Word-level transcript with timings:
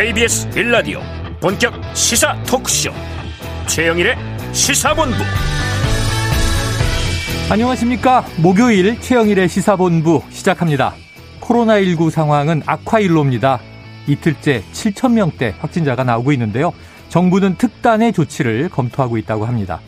KBS 0.00 0.48
빌라디오 0.48 0.98
본격 1.42 1.74
시사 1.94 2.34
토크쇼. 2.44 2.90
최영일의 3.66 4.16
시사본부. 4.50 5.14
안녕하십니까? 7.50 8.24
목요일 8.38 8.98
최영일의 8.98 9.50
시사본부 9.50 10.22
시작합니다. 10.30 10.94
코로나19 11.42 12.08
상황은 12.08 12.62
악화일로입니다. 12.64 13.60
이틀째 14.06 14.62
7천 14.72 15.12
명대 15.12 15.54
확진자가 15.58 16.02
나오고 16.02 16.32
있는데요. 16.32 16.72
정부는 17.10 17.56
특단의 17.58 18.14
조치를 18.14 18.70
검토하고 18.70 19.18
있다고 19.18 19.44
합니다. 19.44 19.80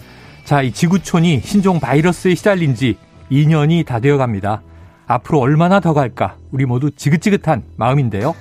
자, 0.45 0.61
이 0.61 0.73
지구촌이 0.73 1.41
신종 1.43 1.81
바이러스에 1.81 2.35
시달린 2.35 2.75
지 2.75 2.99
2년이 3.31 3.87
다 3.87 3.99
되어 3.99 4.19
갑니다. 4.19 4.61
앞으로 5.07 5.41
얼마나 5.41 5.81
더 5.81 5.95
갈까? 5.95 6.37
우리 6.51 6.67
모두 6.67 6.91
지긋지긋한 6.91 7.63
마음인데요 7.77 8.35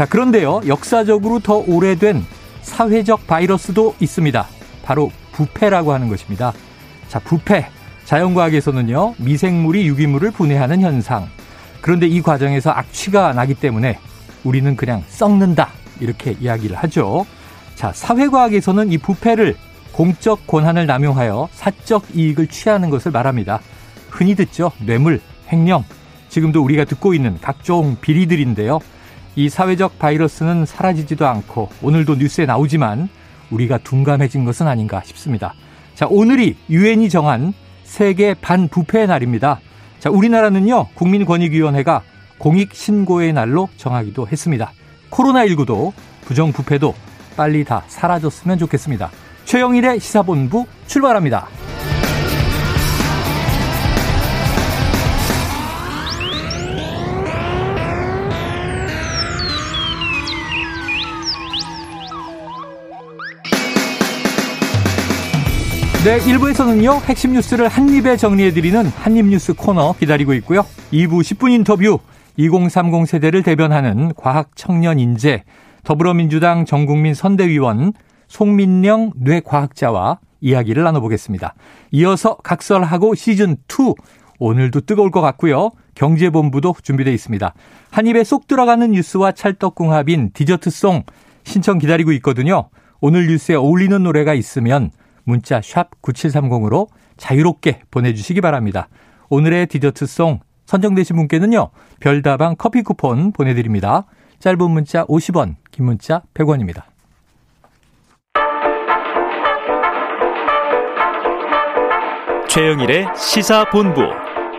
자, 0.00 0.06
그런데요, 0.06 0.62
역사적으로 0.66 1.40
더 1.40 1.56
오래된 1.56 2.24
사회적 2.62 3.26
바이러스도 3.26 3.96
있습니다. 4.00 4.46
바로 4.82 5.12
부패라고 5.32 5.92
하는 5.92 6.08
것입니다. 6.08 6.54
자, 7.08 7.18
부패. 7.18 7.66
자연과학에서는요, 8.06 9.16
미생물이 9.18 9.86
유기물을 9.86 10.30
분해하는 10.30 10.80
현상. 10.80 11.28
그런데 11.82 12.06
이 12.06 12.22
과정에서 12.22 12.70
악취가 12.70 13.34
나기 13.34 13.52
때문에 13.52 13.98
우리는 14.42 14.74
그냥 14.74 15.04
썩는다. 15.06 15.68
이렇게 16.00 16.34
이야기를 16.40 16.76
하죠. 16.76 17.26
자, 17.74 17.92
사회과학에서는 17.92 18.92
이 18.92 18.96
부패를 18.96 19.54
공적 19.92 20.46
권한을 20.46 20.86
남용하여 20.86 21.50
사적 21.52 22.06
이익을 22.14 22.46
취하는 22.46 22.88
것을 22.88 23.12
말합니다. 23.12 23.60
흔히 24.08 24.34
듣죠. 24.34 24.72
뇌물, 24.78 25.20
횡령. 25.52 25.84
지금도 26.30 26.64
우리가 26.64 26.86
듣고 26.86 27.12
있는 27.12 27.36
각종 27.42 27.98
비리들인데요. 28.00 28.80
이 29.36 29.48
사회적 29.48 29.98
바이러스는 29.98 30.66
사라지지도 30.66 31.26
않고 31.26 31.70
오늘도 31.82 32.16
뉴스에 32.16 32.46
나오지만 32.46 33.08
우리가 33.50 33.78
둔감해진 33.78 34.44
것은 34.44 34.66
아닌가 34.68 35.02
싶습니다. 35.04 35.54
자, 35.94 36.06
오늘이 36.08 36.56
유엔이 36.68 37.08
정한 37.10 37.52
세계 37.84 38.34
반부패의 38.34 39.06
날입니다. 39.06 39.60
자, 39.98 40.10
우리나라는요, 40.10 40.88
국민권익위원회가 40.94 42.02
공익신고의 42.38 43.32
날로 43.32 43.68
정하기도 43.76 44.28
했습니다. 44.28 44.72
코로나19도 45.10 45.92
부정부패도 46.22 46.94
빨리 47.36 47.64
다 47.64 47.82
사라졌으면 47.88 48.58
좋겠습니다. 48.58 49.10
최영일의 49.44 50.00
시사본부 50.00 50.66
출발합니다. 50.86 51.59
네, 66.02 66.18
1부에서는요, 66.18 67.02
핵심 67.02 67.34
뉴스를 67.34 67.68
한입에 67.68 68.16
정리해드리는 68.16 68.86
한입뉴스 68.86 69.52
코너 69.52 69.92
기다리고 69.92 70.32
있고요. 70.32 70.62
2부 70.92 71.20
10분 71.20 71.52
인터뷰, 71.52 71.98
2030 72.38 73.06
세대를 73.06 73.42
대변하는 73.42 74.14
과학 74.16 74.52
청년 74.54 74.98
인재, 74.98 75.44
더불어민주당 75.84 76.64
전국민 76.64 77.12
선대위원 77.12 77.92
송민령 78.28 79.12
뇌과학자와 79.14 80.20
이야기를 80.40 80.82
나눠보겠습니다. 80.84 81.54
이어서 81.90 82.36
각설하고 82.36 83.12
시즌2, 83.12 83.94
오늘도 84.38 84.80
뜨거울 84.80 85.10
것 85.10 85.20
같고요. 85.20 85.68
경제본부도 85.96 86.76
준비되어 86.82 87.12
있습니다. 87.12 87.52
한 87.90 88.06
입에 88.06 88.24
쏙 88.24 88.48
들어가는 88.48 88.90
뉴스와 88.92 89.32
찰떡궁합인 89.32 90.30
디저트송 90.32 91.02
신청 91.44 91.76
기다리고 91.76 92.12
있거든요. 92.12 92.70
오늘 93.02 93.26
뉴스에 93.26 93.54
어울리는 93.54 94.02
노래가 94.02 94.32
있으면 94.32 94.92
문자 95.30 95.60
샵 95.62 95.90
9730으로 96.02 96.88
자유롭게 97.16 97.82
보내주시기 97.90 98.40
바랍니다. 98.40 98.88
오늘의 99.30 99.68
디저트송 99.68 100.40
선정되신 100.66 101.16
분께는요. 101.16 101.70
별다방 102.00 102.56
커피 102.58 102.82
쿠폰 102.82 103.32
보내드립니다. 103.32 104.04
짧은 104.40 104.70
문자 104.70 105.04
50원, 105.06 105.56
긴 105.70 105.86
문자 105.86 106.22
100원입니다. 106.34 106.82
최영일의 112.48 113.06
시사본부 113.16 114.02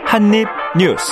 한입뉴스 0.05 1.11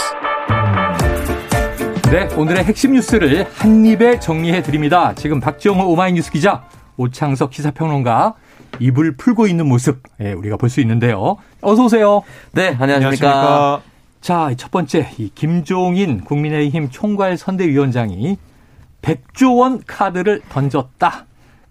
네, 2.12 2.28
오늘의 2.36 2.64
핵심 2.64 2.94
뉴스를 2.94 3.46
한입에 3.54 4.20
정리해 4.20 4.64
드립니다. 4.64 5.14
지금 5.14 5.40
박정호 5.40 5.92
오마이뉴스 5.92 6.32
기자, 6.32 6.64
오창석 6.98 7.54
시사평론가, 7.54 8.34
입을 8.80 9.16
풀고 9.18 9.48
있는 9.48 9.68
모습 9.68 10.02
예, 10.22 10.32
우리가 10.34 10.58
볼 10.58 10.70
수 10.70 10.80
있는데요. 10.82 11.38
어서 11.62 11.86
오세요. 11.86 12.22
네, 12.54 12.68
안녕하십니까. 12.80 12.96
안녕하십니까. 12.96 13.82
자, 14.22 14.52
첫 14.58 14.70
번째 14.72 15.10
이 15.18 15.32
김종인 15.34 16.22
국민의힘 16.22 16.90
총괄 16.90 17.38
선대위원장이 17.38 18.38
100조 19.02 19.58
원 19.60 19.82
카드를 19.88 20.42
던졌다. 20.50 21.26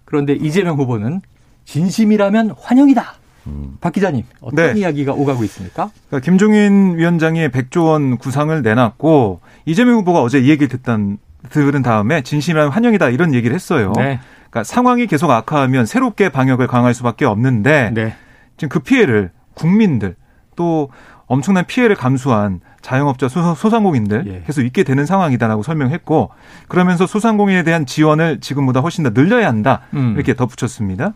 그런데 0.05 0.33
이재명 0.33 0.77
후보는 0.77 1.21
진심이라면 1.65 2.55
환영이다. 2.59 3.13
음. 3.47 3.77
박 3.79 3.93
기자님, 3.93 4.23
어떤 4.41 4.73
네. 4.73 4.79
이야기가 4.79 5.13
오가고 5.13 5.43
있습니까? 5.45 5.91
그러니까 6.07 6.25
김종인 6.25 6.97
위원장이 6.97 7.47
100조 7.49 7.85
원 7.85 8.17
구상을 8.17 8.61
내놨고 8.61 9.41
이재명 9.65 9.95
후보가 9.99 10.21
어제 10.21 10.39
이 10.39 10.49
얘기를 10.49 10.67
듣던 10.67 11.19
들은 11.51 11.81
다음에 11.83 12.21
진심이라면 12.21 12.71
환영이다 12.71 13.09
이런 13.09 13.33
얘기를 13.33 13.55
했어요. 13.55 13.93
네. 13.95 14.19
그러니까 14.49 14.63
상황이 14.63 15.07
계속 15.07 15.29
악화하면 15.29 15.85
새롭게 15.85 16.29
방역을 16.29 16.67
강화할 16.67 16.93
수밖에 16.93 17.25
없는데 17.25 17.91
네. 17.93 18.15
지금 18.57 18.69
그 18.69 18.79
피해를 18.79 19.31
국민들 19.53 20.15
또 20.55 20.89
엄청난 21.27 21.65
피해를 21.65 21.95
감수한 21.95 22.59
자영업자 22.81 23.27
소상공인들 23.27 24.23
예. 24.27 24.43
계속 24.47 24.63
있게 24.63 24.83
되는 24.83 25.05
상황이다라고 25.05 25.61
설명했고 25.61 26.31
그러면서 26.67 27.05
소상공인에 27.05 27.63
대한 27.63 27.85
지원을 27.85 28.39
지금보다 28.39 28.79
훨씬 28.79 29.03
더 29.03 29.11
늘려야 29.11 29.47
한다 29.47 29.81
음. 29.93 30.13
이렇게 30.15 30.33
덧붙였습니다. 30.33 31.13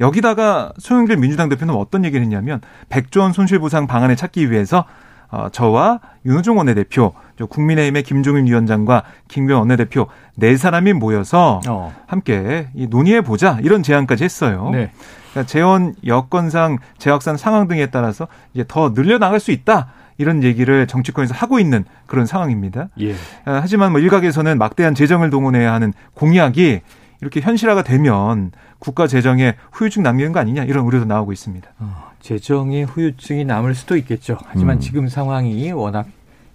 여기다가 0.00 0.72
소영길 0.78 1.16
민주당 1.16 1.48
대표는 1.48 1.74
어떤 1.74 2.04
얘기를 2.04 2.22
했냐면 2.22 2.60
100조 2.90 3.20
원 3.20 3.32
손실보상 3.32 3.86
방안을 3.86 4.16
찾기 4.16 4.50
위해서 4.50 4.84
어, 5.30 5.48
저와 5.50 6.00
윤호중 6.26 6.58
원내대표, 6.58 7.14
국민의힘의 7.38 8.02
김종인 8.02 8.46
위원장과 8.46 9.04
김병 9.28 9.60
원내대표 9.60 10.06
네 10.36 10.56
사람이 10.56 10.92
모여서 10.92 11.60
어. 11.68 11.94
함께 12.06 12.68
논의해 12.74 13.22
보자 13.22 13.58
이런 13.62 13.82
제안까지 13.82 14.24
했어요. 14.24 14.70
네. 14.72 14.90
그러니까 15.30 15.50
재원 15.50 15.94
여건상 16.06 16.78
재확산 16.98 17.36
상황 17.36 17.66
등에 17.66 17.86
따라서 17.86 18.28
이제 18.52 18.64
더 18.66 18.94
늘려 18.94 19.18
나갈 19.18 19.40
수 19.40 19.50
있다. 19.50 19.88
이런 20.16 20.44
얘기를 20.44 20.86
정치권에서 20.86 21.34
하고 21.34 21.58
있는 21.58 21.84
그런 22.06 22.24
상황입니다. 22.24 22.88
예. 23.00 23.14
아, 23.44 23.58
하지만 23.60 23.90
뭐 23.90 24.00
일각에서는 24.00 24.58
막대한 24.58 24.94
재정을 24.94 25.28
동원해야 25.30 25.72
하는 25.72 25.92
공약이 26.14 26.82
이렇게 27.20 27.40
현실화가 27.40 27.82
되면 27.82 28.52
국가 28.78 29.06
재정에 29.06 29.54
후유증 29.72 30.02
남기는 30.02 30.32
거 30.32 30.38
아니냐 30.38 30.64
이런 30.64 30.84
우려도 30.84 31.06
나오고 31.06 31.32
있습니다. 31.32 31.68
어, 31.78 32.10
재정의 32.20 32.84
후유증이 32.84 33.44
남을 33.44 33.74
수도 33.74 33.96
있겠죠. 33.96 34.38
하지만 34.46 34.76
음. 34.76 34.80
지금 34.80 35.08
상황이 35.08 35.72
워낙 35.72 36.06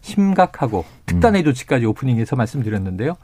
심각하고 0.01 0.85
특단의 1.05 1.41
음. 1.41 1.45
조치까지 1.45 1.85
오프닝에서 1.85 2.35
말씀드렸는데요. 2.35 3.15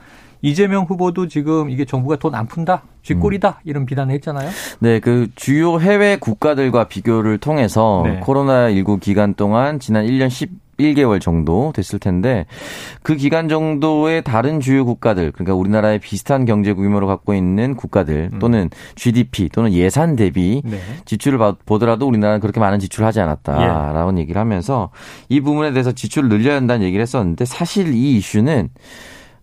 이재명 0.42 0.84
후보도 0.84 1.28
지금 1.28 1.70
이게 1.70 1.86
정부가 1.86 2.18
돈 2.18 2.36
안 2.36 2.46
푼다, 2.48 2.84
쥐꼬리다 3.02 3.50
음. 3.50 3.62
이런 3.64 3.86
비난을 3.86 4.14
했잖아요. 4.16 4.50
네, 4.80 5.00
그 5.00 5.30
주요 5.36 5.80
해외 5.80 6.18
국가들과 6.18 6.88
비교를 6.88 7.38
통해서 7.38 8.04
네. 8.06 8.20
코로나 8.20 8.70
19 8.72 9.00
기간 9.00 9.34
동안 9.34 9.80
지난 9.80 10.06
1년 10.06 10.30
10 10.30 10.52
1개월 10.80 11.22
정도 11.22 11.72
됐을 11.74 12.00
텐데 12.00 12.46
그 13.04 13.16
기간 13.16 13.50
정도의 13.50 14.24
다른 14.24 14.60
주요 14.60 14.86
국가들 14.86 15.32
그러니까 15.32 15.56
우리나라의 15.56 16.00
비슷한 16.00 16.46
경제 16.46 16.74
규모를 16.74 17.08
갖고 17.08 17.34
있는 17.34 17.76
국가들 17.76 18.30
음. 18.34 18.40
또는 18.40 18.70
GDP 18.96 19.50
또는 19.50 19.74
예산 19.74 20.16
대비 20.16 20.62
네. 20.66 20.80
지출을 21.06 21.40
보더라도 21.66 22.08
우리나라는 22.08 22.40
그렇게 22.40 22.60
많은 22.60 22.80
지출을 22.80 23.06
하지 23.06 23.20
않았다라는 23.22 24.18
예. 24.18 24.22
얘기를 24.22 24.40
하면서 24.40 24.90
이 25.30 25.42
부분에 25.42 25.72
대해서 25.72 25.92
지출을 25.92 26.30
늘려야 26.30 26.56
한다는 26.56 26.86
얘기를 26.86 27.02
했었는데 27.02 27.46
사실 27.46 27.94
이 27.94 28.18
이슈는 28.18 28.70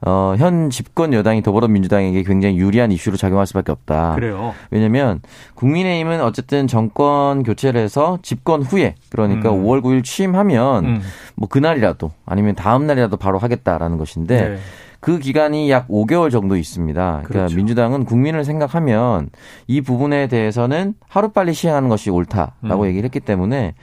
어, 0.04 0.34
현 0.36 0.68
집권 0.70 1.12
여당이 1.12 1.42
더불어민주당에게 1.42 2.24
굉장히 2.24 2.56
유리한 2.56 2.90
이슈로 2.90 3.16
작용할 3.16 3.46
수밖에 3.46 3.70
없다. 3.70 4.14
그래요. 4.16 4.52
왜냐면 4.70 5.20
국민의힘은 5.54 6.20
어쨌든 6.20 6.66
정권 6.66 7.44
교체를 7.44 7.80
해서 7.80 8.18
집권 8.22 8.62
후에 8.62 8.96
그러니까 9.10 9.50
음. 9.52 9.64
5월 9.64 9.80
9일 9.80 10.02
취임하면 10.02 10.84
음. 10.84 11.02
뭐 11.36 11.48
그날이라도 11.48 12.10
아니면 12.26 12.56
다음 12.56 12.86
날이라도 12.86 13.16
바로 13.16 13.38
하겠다라는 13.38 13.96
것인데 13.96 14.48
네. 14.48 14.56
그 14.98 15.18
기간이 15.18 15.68
약 15.70 15.88
5개월 15.88 16.30
정도 16.30 16.56
있습니다. 16.56 17.00
그러니까 17.02 17.28
그렇죠. 17.28 17.56
민주당은 17.56 18.04
국민을 18.04 18.44
생각하면 18.44 19.30
이 19.66 19.80
부분에 19.80 20.28
대해서는 20.28 20.94
하루빨리 21.08 21.54
시행하는 21.54 21.88
것이 21.88 22.10
옳다라고 22.10 22.82
음. 22.82 22.86
얘기를 22.86 23.04
했기 23.04 23.18
때문에 23.18 23.74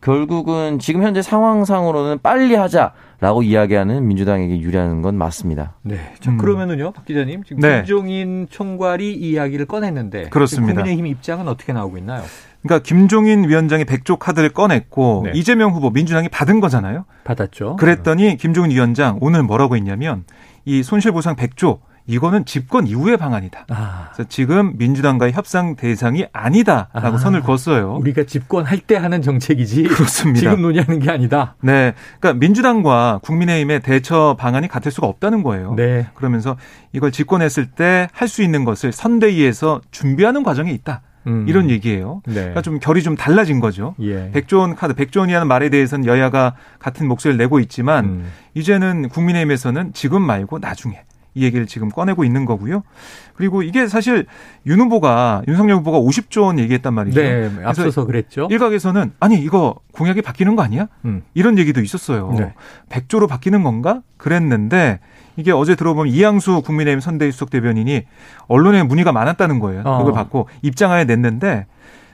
결국은 0.00 0.78
지금 0.78 1.02
현재 1.02 1.22
상황상으로는 1.22 2.20
빨리 2.22 2.54
하자라고 2.54 3.42
이야기하는 3.42 4.06
민주당에게 4.06 4.60
유리한 4.60 5.02
건 5.02 5.16
맞습니다. 5.16 5.74
네. 5.82 5.98
자, 6.20 6.30
음. 6.30 6.38
그러면은요, 6.38 6.92
박 6.92 7.04
기자님 7.04 7.42
지금 7.44 7.60
네. 7.60 7.78
김종인 7.78 8.46
총괄이 8.48 9.12
이야기를 9.14 9.66
꺼냈는데 9.66 10.28
그렇습니다. 10.28 10.74
국민의힘 10.74 11.06
입장은 11.06 11.48
어떻게 11.48 11.72
나오고 11.72 11.98
있나요? 11.98 12.22
그러니까 12.62 12.82
김종인 12.82 13.48
위원장이 13.48 13.84
백조 13.84 14.16
카드를 14.16 14.50
꺼냈고 14.50 15.22
네. 15.26 15.32
이재명 15.34 15.72
후보 15.72 15.90
민주당이 15.90 16.28
받은 16.28 16.60
거잖아요. 16.60 17.04
받았죠. 17.24 17.76
그랬더니 17.76 18.36
김종인 18.36 18.70
위원장 18.70 19.18
오늘 19.20 19.42
뭐라고 19.42 19.76
했냐면 19.76 20.24
이 20.64 20.82
손실보상 20.82 21.36
백조 21.36 21.80
이거는 22.08 22.46
집권 22.46 22.86
이후의 22.86 23.18
방안이다. 23.18 23.66
아. 23.68 24.08
그래서 24.12 24.28
지금 24.28 24.72
민주당과의 24.78 25.32
협상 25.34 25.76
대상이 25.76 26.26
아니다라고 26.32 27.16
아. 27.16 27.18
선을 27.18 27.42
그었어요. 27.42 27.96
우리가 28.00 28.24
집권할 28.24 28.78
때 28.78 28.96
하는 28.96 29.20
정책이지. 29.22 29.82
그렇습니다. 29.84 30.40
지금 30.40 30.62
논의하는 30.62 30.98
게 30.98 31.10
아니다. 31.10 31.54
네. 31.60 31.94
그러니까 32.18 32.40
민주당과 32.40 33.20
국민의힘의 33.22 33.80
대처 33.80 34.36
방안이 34.38 34.68
같을 34.68 34.90
수가 34.90 35.06
없다는 35.06 35.42
거예요. 35.42 35.74
네. 35.76 36.06
그러면서 36.14 36.56
이걸 36.92 37.12
집권했을 37.12 37.66
때 37.66 38.08
할 38.12 38.28
수 38.28 38.42
있는 38.42 38.64
것을 38.64 38.92
선대위에서 38.92 39.80
준비하는 39.90 40.42
과정에 40.42 40.70
있다. 40.72 41.02
음. 41.26 41.46
이런 41.48 41.68
얘기예요. 41.68 42.22
네. 42.26 42.34
그러니까 42.34 42.62
좀 42.62 42.78
결이 42.78 43.02
좀 43.02 43.16
달라진 43.16 43.60
거죠. 43.60 43.94
예. 44.00 44.30
백조원 44.32 44.74
카드, 44.76 44.94
백조원이라는 44.94 45.46
말에 45.46 45.68
대해서는 45.68 46.06
여야가 46.06 46.54
같은 46.78 47.06
목소리를 47.08 47.36
내고 47.38 47.58
있지만 47.60 48.04
음. 48.04 48.26
이제는 48.54 49.08
국민의힘에서는 49.10 49.92
지금 49.94 50.22
말고 50.22 50.58
나중에 50.58 51.00
이 51.34 51.44
얘기를 51.44 51.66
지금 51.66 51.88
꺼내고 51.88 52.24
있는 52.24 52.44
거고요. 52.44 52.82
그리고 53.34 53.62
이게 53.62 53.86
사실 53.86 54.26
윤 54.66 54.80
후보가 54.80 55.42
윤석열 55.46 55.76
후보가 55.76 56.00
50조 56.00 56.42
원 56.42 56.58
얘기했단 56.58 56.92
말이죠. 56.92 57.20
네, 57.20 57.50
앞서서 57.64 58.04
그랬죠. 58.04 58.48
일각에서는 58.50 59.12
아니 59.20 59.36
이거 59.36 59.76
공약이 59.92 60.22
바뀌는 60.22 60.56
거 60.56 60.62
아니야? 60.62 60.88
음. 61.04 61.22
이런 61.34 61.58
얘기도 61.58 61.80
있었어요. 61.80 62.34
네. 62.36 62.54
100조로 62.88 63.28
바뀌는 63.28 63.62
건가? 63.62 64.02
그랬는데 64.16 65.00
이게 65.36 65.52
어제 65.52 65.76
들어보면 65.76 66.12
이양수 66.12 66.62
국민의힘 66.62 67.00
선대위 67.00 67.30
수석 67.30 67.50
대변인이 67.50 68.04
언론에 68.48 68.82
문의가 68.82 69.12
많았다는 69.12 69.60
거예요. 69.60 69.82
어. 69.84 69.98
그걸 69.98 70.12
받고 70.12 70.48
입장하에 70.62 71.04
냈는데 71.04 71.66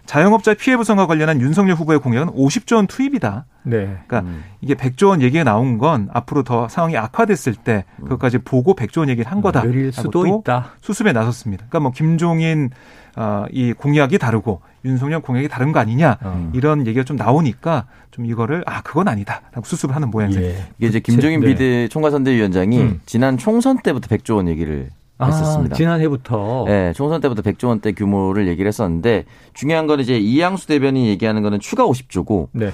자영업자 0.07 0.55
피해 0.55 0.77
보상과 0.77 1.07
관련한 1.07 1.41
윤석열 1.41 1.77
후보의 1.77 1.99
공약은 2.01 2.35
50조 2.35 2.77
원 2.77 2.87
투입이다. 2.87 3.47
네. 3.63 3.79
그러니까 4.07 4.21
음. 4.21 4.45
이게 4.61 4.75
100조 4.75 5.09
원 5.09 5.23
얘기가 5.23 5.45
나온 5.45 5.79
건 5.79 6.09
앞으로 6.13 6.43
더 6.43 6.69
상황이 6.69 6.97
악화됐을 6.97 7.55
때 7.55 7.85
음. 7.99 8.05
그것까지 8.05 8.39
보고 8.39 8.75
100조 8.75 8.99
원 8.99 9.09
얘기를 9.09 9.31
한 9.31 9.41
거다. 9.41 9.63
늘 9.63 9.93
수도 9.93 10.27
있다. 10.27 10.73
수습에 10.81 11.13
나섰습니다. 11.13 11.65
그러니까 11.69 11.81
뭐 11.81 11.93
김종인 11.93 12.71
어, 13.17 13.45
이 13.51 13.73
공약이 13.73 14.19
다르고 14.19 14.61
윤석열 14.85 15.21
공약이 15.21 15.49
다른 15.49 15.73
거 15.73 15.81
아니냐 15.81 16.19
음. 16.25 16.51
이런 16.53 16.87
얘기가 16.87 17.05
좀 17.05 17.17
나오니까 17.17 17.87
좀 18.11 18.27
이거를 18.27 18.63
아 18.67 18.83
그건 18.83 19.09
아니다라고 19.09 19.63
수습을 19.65 19.95
하는 19.95 20.11
모양이에요. 20.11 20.43
예. 20.43 20.57
이게 20.79 20.89
이제 20.89 21.01
김종인 21.01 21.41
네. 21.41 21.47
비대 21.47 21.89
총괄선대위원장이 21.89 22.79
음. 22.81 23.01
지난 23.07 23.39
총선 23.39 23.79
때부터 23.79 24.15
100조 24.15 24.37
원 24.37 24.49
얘기를 24.49 24.91
아, 24.91 25.04
했었습니다. 25.23 25.77
지난해부터. 25.77 26.65
네, 26.67 26.93
총선 26.95 27.21
때부터 27.21 27.43
100조 27.43 27.69
원대 27.69 27.93
규모를 27.93 28.49
얘기를 28.49 28.69
했었는데 28.69 29.25
중요한 29.53 29.87
건 29.87 30.01
이제 30.01 30.19
이양수 30.19 30.67
대변인이 30.67 31.09
얘기하는 31.09 31.43
거는 31.43 31.61
추가 31.61 31.87
50조고 31.87 32.49
네. 32.53 32.73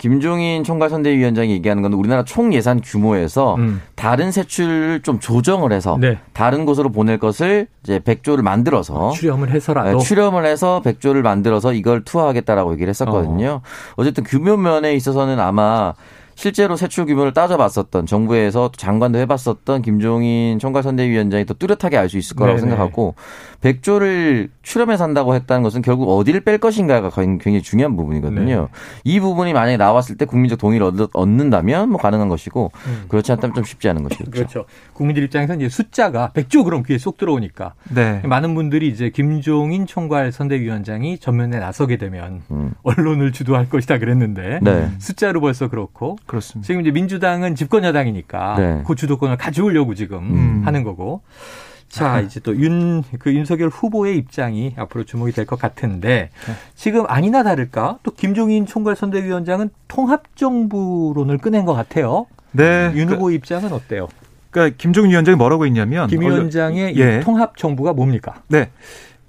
김종인 0.00 0.64
총괄선대위원장이 0.64 1.52
얘기하는 1.52 1.82
건 1.82 1.92
우리나라 1.92 2.24
총 2.24 2.54
예산 2.54 2.80
규모에서 2.80 3.56
음. 3.56 3.82
다른 3.96 4.32
세출을 4.32 5.02
좀 5.02 5.20
조정을 5.20 5.72
해서 5.72 5.98
네. 6.00 6.18
다른 6.32 6.64
곳으로 6.64 6.90
보낼 6.90 7.18
것을 7.18 7.66
이제 7.82 7.98
100조를 7.98 8.40
만들어서 8.40 9.10
출렴을 9.10 9.50
해서라도 9.50 9.98
네, 9.98 10.02
출렴을 10.02 10.46
해서 10.46 10.80
100조를 10.82 11.20
만들어서 11.20 11.74
이걸 11.74 12.02
투하하겠다라고 12.02 12.72
얘기를 12.72 12.88
했었거든요. 12.88 13.48
어. 13.48 13.62
어쨌든 13.96 14.24
규모 14.24 14.56
면에 14.56 14.94
있어서는 14.94 15.38
아마 15.38 15.92
실제로 16.40 16.74
세출 16.74 17.04
규모를 17.04 17.34
따져봤었던 17.34 18.06
정부에서 18.06 18.72
장관도 18.74 19.18
해봤었던 19.18 19.82
김종인 19.82 20.58
총괄선대위원장이 20.58 21.44
또 21.44 21.52
뚜렷하게 21.52 21.98
알 21.98 22.08
수 22.08 22.16
있을 22.16 22.34
거라고 22.34 22.58
네네. 22.58 22.70
생각하고 22.70 23.14
100조를 23.60 24.48
출연해 24.62 24.96
산다고 24.96 25.34
했다는 25.34 25.62
것은 25.62 25.82
결국 25.82 26.08
어디를 26.16 26.40
뺄 26.40 26.56
것인가가 26.56 27.10
굉장히 27.10 27.60
중요한 27.60 27.94
부분이거든요. 27.94 28.60
네. 28.60 28.66
이 29.04 29.20
부분이 29.20 29.52
만약에 29.52 29.76
나왔을 29.76 30.16
때 30.16 30.24
국민적 30.24 30.58
동의를 30.58 30.90
얻는다면 31.12 31.90
뭐 31.90 32.00
가능한 32.00 32.28
것이고 32.30 32.72
음. 32.86 33.04
그렇지 33.08 33.32
않다면 33.32 33.54
좀 33.54 33.64
쉽지 33.64 33.90
않은 33.90 34.02
것이죠. 34.02 34.30
그렇죠. 34.30 34.64
국민들 34.94 35.22
입장에서는 35.24 35.60
이제 35.60 35.68
숫자가 35.68 36.30
100조 36.34 36.64
그럼 36.64 36.82
귀에 36.84 36.96
쏙 36.96 37.18
들어오니까 37.18 37.74
네. 37.94 38.22
많은 38.24 38.54
분들이 38.54 38.88
이제 38.88 39.10
김종인 39.10 39.86
총괄 39.86 40.32
선대위원장이 40.32 41.18
전면에 41.18 41.58
나서게 41.58 41.98
되면 41.98 42.40
음. 42.50 42.72
언론을 42.82 43.32
주도할 43.32 43.68
것이다 43.68 43.98
그랬는데 43.98 44.60
네. 44.62 44.90
숫자로 44.98 45.42
벌써 45.42 45.68
그렇고 45.68 46.16
그렇습니다. 46.30 46.64
지금 46.66 46.80
이제 46.80 46.92
민주당은 46.92 47.56
집권 47.56 47.82
여당이니까 47.84 48.54
네. 48.56 48.82
그 48.86 48.94
주도권을 48.94 49.36
가져오려고 49.36 49.94
지금 49.96 50.18
음. 50.18 50.62
하는 50.64 50.84
거고. 50.84 51.22
자, 51.88 52.12
아. 52.12 52.20
이제 52.20 52.38
또 52.38 52.56
윤, 52.56 53.02
그 53.18 53.34
윤석열 53.34 53.68
후보의 53.68 54.16
입장이 54.16 54.74
앞으로 54.76 55.02
주목이 55.02 55.32
될 55.32 55.44
것 55.44 55.58
같은데, 55.58 56.30
네. 56.46 56.52
지금 56.76 57.04
아니나 57.08 57.42
다를까, 57.42 57.98
또 58.04 58.12
김종인 58.12 58.64
총괄 58.64 58.94
선대위원장은 58.94 59.70
통합정부론을 59.88 61.38
꺼낸 61.38 61.64
것 61.64 61.74
같아요. 61.74 62.26
네. 62.52 62.92
윤 62.94 63.08
후보 63.08 63.24
그, 63.24 63.32
입장은 63.32 63.72
어때요? 63.72 64.06
그러니까 64.52 64.76
김종인 64.78 65.10
위원장이 65.10 65.36
뭐라고 65.36 65.66
했냐면, 65.66 66.06
김 66.06 66.20
위원장의 66.20 66.96
예. 66.96 67.20
통합 67.24 67.56
정부가 67.56 67.92
뭡니까? 67.92 68.40
네. 68.46 68.70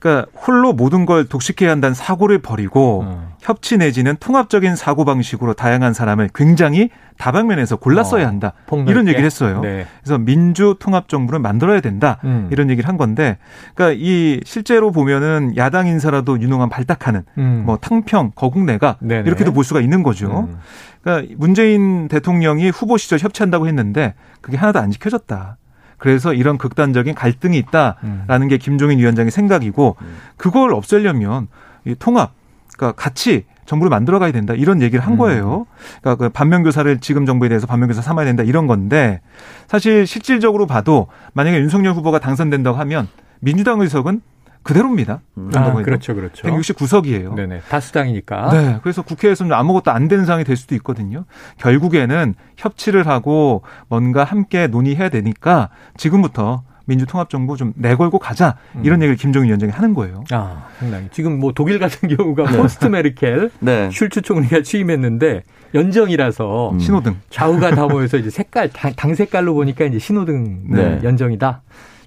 그러니까 0.01 0.31
홀로 0.35 0.73
모든 0.73 1.05
걸 1.05 1.25
독식해야 1.25 1.69
한다는 1.69 1.93
사고를 1.93 2.39
버리고 2.39 3.01
음. 3.01 3.27
협치 3.39 3.77
내지는 3.77 4.15
통합적인 4.19 4.75
사고 4.75 5.05
방식으로 5.05 5.53
다양한 5.53 5.93
사람을 5.93 6.31
굉장히 6.33 6.89
다방면에서 7.19 7.75
골랐어야 7.75 8.23
어, 8.23 8.27
한다. 8.27 8.53
어, 8.71 8.83
이런 8.87 9.07
얘기를 9.07 9.23
했어요. 9.23 9.61
네. 9.61 9.85
그래서 10.01 10.17
민주 10.17 10.75
통합 10.79 11.07
정부를 11.07 11.39
만들어야 11.39 11.81
된다. 11.81 12.17
음. 12.23 12.49
이런 12.51 12.71
얘기를 12.71 12.89
한 12.89 12.97
건데 12.97 13.37
그러니까 13.75 13.95
이 14.01 14.39
실제로 14.43 14.91
보면은 14.91 15.55
야당 15.55 15.85
인사라도 15.85 16.41
유능한 16.41 16.69
발탁하는 16.69 17.23
음. 17.37 17.63
뭐 17.67 17.77
탕평, 17.77 18.31
거국내가 18.33 18.97
네네. 19.01 19.27
이렇게도 19.27 19.53
볼 19.53 19.63
수가 19.63 19.81
있는 19.81 20.01
거죠. 20.01 20.47
음. 20.49 20.57
그러니까 21.03 21.31
문재인 21.37 22.07
대통령이 22.07 22.71
후보 22.71 22.97
시절 22.97 23.19
협치한다고 23.19 23.67
했는데 23.67 24.15
그게 24.41 24.57
하나도 24.57 24.79
안 24.79 24.89
지켜졌다. 24.89 25.57
그래서 26.01 26.33
이런 26.33 26.57
극단적인 26.57 27.13
갈등이 27.13 27.55
있다라는 27.59 28.41
음. 28.41 28.47
게 28.47 28.57
김종인 28.57 28.97
위원장의 28.97 29.29
생각이고 29.29 29.97
음. 30.01 30.17
그걸 30.35 30.73
없애려면 30.73 31.47
이 31.85 31.93
통합, 31.93 32.31
그러니까 32.75 32.99
같이 32.99 33.45
정부를 33.65 33.91
만들어 33.91 34.17
가야 34.17 34.31
된다 34.31 34.55
이런 34.55 34.81
얘기를 34.81 35.05
한 35.05 35.13
음. 35.13 35.17
거예요. 35.19 35.67
그러니까 36.01 36.15
그 36.15 36.29
반면교사를 36.29 36.99
지금 37.01 37.27
정부에 37.27 37.49
대해서 37.49 37.67
반면교사 37.67 38.01
삼아야 38.01 38.25
된다 38.25 38.41
이런 38.41 38.65
건데 38.65 39.21
사실 39.67 40.07
실질적으로 40.07 40.65
봐도 40.65 41.05
만약에 41.33 41.59
윤석열 41.59 41.93
후보가 41.93 42.17
당선된다고 42.17 42.79
하면 42.79 43.07
민주당 43.39 43.79
의석은 43.79 44.21
그대로입니다. 44.63 45.21
음. 45.37 45.51
아, 45.55 45.73
그렇죠, 45.73 46.13
그렇죠. 46.15 46.47
169석이에요. 46.47 47.35
네네. 47.35 47.61
다수당이니까. 47.69 48.49
네. 48.51 48.79
그래서 48.83 49.01
국회에서는 49.01 49.53
아무것도 49.53 49.91
안 49.91 50.07
되는 50.07 50.25
상황이 50.25 50.43
될 50.43 50.55
수도 50.55 50.75
있거든요. 50.75 51.25
결국에는 51.57 52.35
협치를 52.57 53.07
하고 53.07 53.63
뭔가 53.87 54.23
함께 54.23 54.67
논의해야 54.67 55.09
되니까 55.09 55.69
지금부터 55.97 56.63
민주통합정부 56.85 57.57
좀 57.57 57.73
내걸고 57.75 58.19
가자 58.19 58.57
이런 58.83 58.99
음. 58.99 59.03
얘기를 59.03 59.15
김정인 59.15 59.47
위원장이 59.47 59.71
하는 59.71 59.93
거예요. 59.93 60.23
아, 60.31 60.67
상당히. 60.79 61.07
지금 61.11 61.39
뭐 61.39 61.53
독일 61.53 61.79
같은 61.79 62.09
경우가 62.09 62.51
네. 62.51 62.57
포스트 62.57 62.85
메르켈 62.87 63.51
네. 63.59 63.89
슐츠 63.91 64.21
총리가 64.21 64.61
취임했는데 64.61 65.43
연정이라서 65.73 66.71
음. 66.71 66.79
신호등 66.79 67.15
좌우가 67.29 67.71
다 67.75 67.87
모여서 67.87 68.17
이제 68.17 68.29
색깔 68.29 68.69
당, 68.69 68.93
당 68.93 69.15
색깔로 69.15 69.53
보니까 69.53 69.85
이제 69.85 69.99
신호등 69.99 70.63
네. 70.69 70.99
연정이다. 71.03 71.61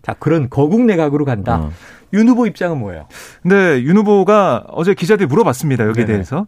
자 0.04 0.14
그런 0.18 0.48
거국 0.50 0.82
내각으로 0.82 1.24
간다. 1.24 1.56
어. 1.56 1.70
윤 2.12 2.28
후보 2.28 2.46
입장은 2.46 2.78
뭐예요? 2.78 3.06
네, 3.42 3.82
윤 3.82 3.96
후보가 3.96 4.64
어제 4.68 4.94
기자들이 4.94 5.26
물어봤습니다. 5.26 5.86
여기에 5.86 6.04
네네. 6.04 6.12
대해서. 6.12 6.46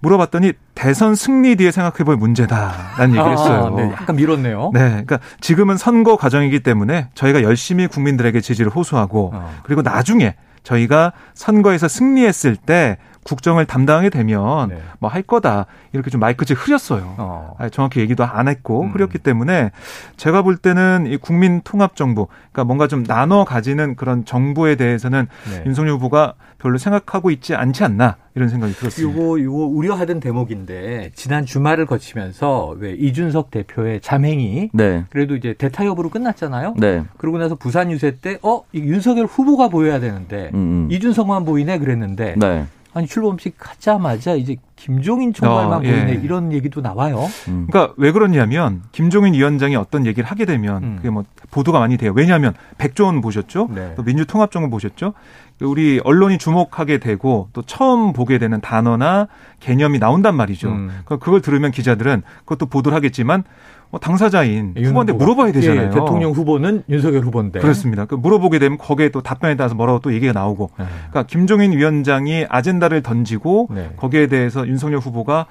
물어봤더니 0.00 0.54
대선 0.74 1.14
승리 1.14 1.54
뒤에 1.56 1.70
생각해볼 1.70 2.16
문제다라는 2.16 3.10
얘기를 3.10 3.26
아, 3.26 3.30
했어요. 3.30 3.70
아, 3.72 3.76
네. 3.76 3.92
약간 3.92 4.16
미뤘네요. 4.16 4.70
네, 4.72 4.80
그러니까 4.88 5.20
지금은 5.40 5.76
선거 5.76 6.16
과정이기 6.16 6.60
때문에 6.60 7.10
저희가 7.14 7.42
열심히 7.42 7.86
국민들에게 7.86 8.40
지지를 8.40 8.70
호소하고 8.70 9.32
어. 9.34 9.54
그리고 9.64 9.82
나중에 9.82 10.36
저희가 10.62 11.12
선거에서 11.34 11.86
승리했을 11.86 12.56
때 12.56 12.96
국정을 13.24 13.66
담당하게 13.66 14.10
되면 14.10 14.68
네. 14.70 14.78
뭐할 15.00 15.22
거다 15.22 15.66
이렇게 15.92 16.10
좀 16.10 16.20
마이크를 16.20 16.56
흐렸어요. 16.56 17.14
어. 17.18 17.56
정확히 17.72 18.00
얘기도 18.00 18.24
안 18.24 18.48
했고 18.48 18.82
음. 18.82 18.90
흐렸기 18.92 19.18
때문에 19.18 19.70
제가 20.16 20.42
볼 20.42 20.56
때는 20.56 21.06
이 21.08 21.16
국민 21.16 21.60
통합 21.62 21.94
정부, 21.96 22.26
그러니까 22.52 22.64
뭔가 22.64 22.86
좀 22.88 23.04
나눠 23.04 23.44
가지는 23.44 23.96
그런 23.96 24.24
정부에 24.24 24.76
대해서는 24.76 25.26
네. 25.50 25.62
윤석열 25.66 25.94
후보가 25.94 26.34
별로 26.58 26.78
생각하고 26.78 27.30
있지 27.30 27.54
않지 27.54 27.84
않나 27.84 28.16
이런 28.34 28.48
생각이 28.48 28.72
들었습니다. 28.74 29.12
이거 29.12 29.38
이거 29.38 29.52
우려하던 29.52 30.20
대목인데 30.20 31.10
지난 31.14 31.44
주말을 31.44 31.86
거치면서 31.86 32.74
왜 32.78 32.92
이준석 32.92 33.50
대표의 33.50 34.00
자맹이 34.00 34.70
네. 34.72 35.04
그래도 35.10 35.36
이제 35.36 35.54
대타 35.54 35.84
여부로 35.86 36.08
끝났잖아요. 36.08 36.74
네. 36.78 37.04
그러고 37.16 37.38
나서 37.38 37.54
부산 37.54 37.90
유세 37.90 38.16
때 38.16 38.38
어 38.42 38.62
윤석열 38.74 39.26
후보가 39.26 39.68
보여야 39.68 40.00
되는데 40.00 40.50
음, 40.54 40.86
음. 40.88 40.88
이준석만 40.90 41.44
보이네 41.44 41.78
그랬는데. 41.78 42.34
네. 42.36 42.66
아니 42.92 43.06
출범식 43.06 43.56
하자마자 43.58 44.34
이제 44.34 44.56
김종인 44.78 45.32
총괄만 45.32 45.80
어, 45.80 45.84
예. 45.84 45.90
보이네 45.90 46.20
이런 46.22 46.52
얘기도 46.52 46.80
나와요. 46.80 47.26
음. 47.48 47.66
그러니까 47.68 47.94
왜 47.96 48.12
그러냐면 48.12 48.82
김종인 48.92 49.34
위원장이 49.34 49.76
어떤 49.76 50.06
얘기를 50.06 50.28
하게 50.28 50.44
되면 50.44 50.82
음. 50.82 50.96
그게 50.96 51.10
뭐 51.10 51.24
보도가 51.50 51.80
많이 51.80 51.96
돼요. 51.96 52.12
왜냐하면 52.14 52.54
백조 52.78 53.04
원 53.04 53.20
보셨죠? 53.20 53.68
네. 53.74 53.92
또 53.96 54.02
민주통합정부 54.02 54.70
보셨죠? 54.70 55.14
우리 55.60 56.00
언론이 56.04 56.38
주목하게 56.38 56.98
되고 56.98 57.48
또 57.52 57.62
처음 57.62 58.12
보게 58.12 58.38
되는 58.38 58.60
단어나 58.60 59.26
개념이 59.58 59.98
나온단 59.98 60.36
말이죠. 60.36 60.68
음. 60.68 60.86
그러니까 61.04 61.16
그걸 61.16 61.40
들으면 61.40 61.72
기자들은 61.72 62.22
그것도 62.44 62.66
보도를 62.66 62.94
하겠지만 62.94 63.42
뭐 63.90 63.98
당사자인 63.98 64.74
후보한테 64.76 65.14
물어봐야 65.14 65.52
되잖아요. 65.52 65.86
예, 65.86 65.90
대통령 65.90 66.32
후보는 66.32 66.82
윤석열 66.90 67.22
후보인데. 67.24 67.60
그렇습니다. 67.60 68.04
그 68.04 68.14
물어보게 68.14 68.58
되면 68.58 68.76
거기에 68.76 69.08
또 69.08 69.22
답변에 69.22 69.56
따라서 69.56 69.74
뭐라고 69.74 70.00
또 70.00 70.12
얘기가 70.12 70.32
나오고. 70.32 70.70
네. 70.78 70.84
그러니까 71.10 71.22
김종인 71.22 71.72
위원장이 71.72 72.46
아젠다를 72.50 73.02
던지고 73.02 73.68
네. 73.70 73.90
거기에 73.96 74.26
대해서 74.26 74.66
윤석열 74.68 75.00
후보가 75.00 75.46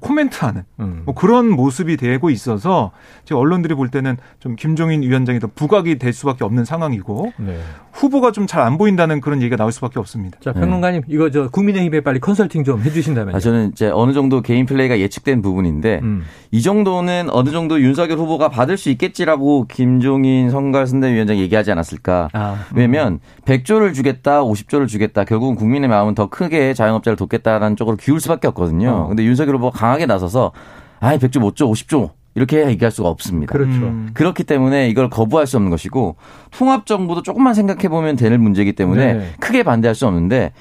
코멘트하는 0.00 0.62
음. 0.80 1.02
뭐 1.04 1.14
그런 1.14 1.48
모습이 1.50 1.96
되고 1.96 2.30
있어서 2.30 2.92
지금 3.24 3.40
언론들이 3.40 3.74
볼 3.74 3.88
때는 3.88 4.16
좀 4.40 4.56
김종인 4.56 5.02
위원장이 5.02 5.38
더 5.40 5.48
부각이 5.54 5.98
될 5.98 6.12
수밖에 6.12 6.44
없는 6.44 6.64
상황이고 6.64 7.32
네. 7.38 7.58
후보가 7.92 8.30
좀 8.32 8.46
잘 8.46 8.62
안 8.62 8.78
보인다는 8.78 9.20
그런 9.20 9.40
얘기가 9.42 9.56
나올 9.56 9.72
수밖에 9.72 9.98
없습니다. 9.98 10.38
자 10.40 10.52
평론가님 10.52 11.02
네. 11.02 11.06
이거 11.08 11.30
저 11.30 11.48
국민의힘에 11.48 12.00
빨리 12.00 12.20
컨설팅 12.20 12.64
좀 12.64 12.80
해주신다면요. 12.82 13.36
아, 13.36 13.40
저는 13.40 13.70
이제 13.72 13.88
어느 13.92 14.12
정도 14.12 14.40
개인 14.40 14.66
플레이가 14.66 14.98
예측된 14.98 15.42
부분인데 15.42 16.00
음. 16.02 16.22
이 16.50 16.62
정도는 16.62 17.28
어느 17.30 17.50
정도 17.50 17.80
윤석열 17.80 18.18
후보가 18.18 18.48
받을 18.50 18.76
수 18.76 18.88
있겠지라고 18.90 19.66
김종인 19.68 20.50
선거선대위원장이 20.50 21.40
얘기하지 21.40 21.70
않았을까. 21.72 22.28
아, 22.32 22.52
음. 22.72 22.76
왜냐면 22.76 23.20
100조를 23.44 23.94
주겠다, 23.94 24.42
50조를 24.42 24.88
주겠다. 24.88 25.24
결국은 25.24 25.54
국민의 25.56 25.88
마음은 25.88 26.14
더 26.14 26.28
크게 26.28 26.74
자영업자를 26.74 27.16
돕겠다라는 27.16 27.76
쪽으로 27.76 27.96
기울 27.96 28.20
수밖에 28.20 28.48
없거든요. 28.48 28.90
어. 28.90 29.06
근데 29.08 29.24
윤석열 29.24 29.56
후보가 29.56 29.78
강하게 29.82 30.06
나서서 30.06 30.52
아이 31.00 31.18
100조 31.18 31.40
못 31.40 31.56
줘, 31.56 31.66
50조 31.66 32.10
이렇게 32.36 32.64
얘기할 32.68 32.92
수가 32.92 33.08
없습니다. 33.08 33.52
그렇죠. 33.52 33.72
음. 33.72 34.10
그렇기 34.14 34.44
때문에 34.44 34.88
이걸 34.88 35.10
거부할 35.10 35.48
수 35.48 35.56
없는 35.56 35.70
것이고 35.72 36.14
통합 36.52 36.86
정부도 36.86 37.22
조금만 37.22 37.52
생각해 37.54 37.88
보면 37.88 38.14
될 38.14 38.38
문제이기 38.38 38.74
때문에 38.74 39.12
네. 39.14 39.32
크게 39.40 39.64
반대할 39.64 39.96
수 39.96 40.06
없는데 40.06 40.52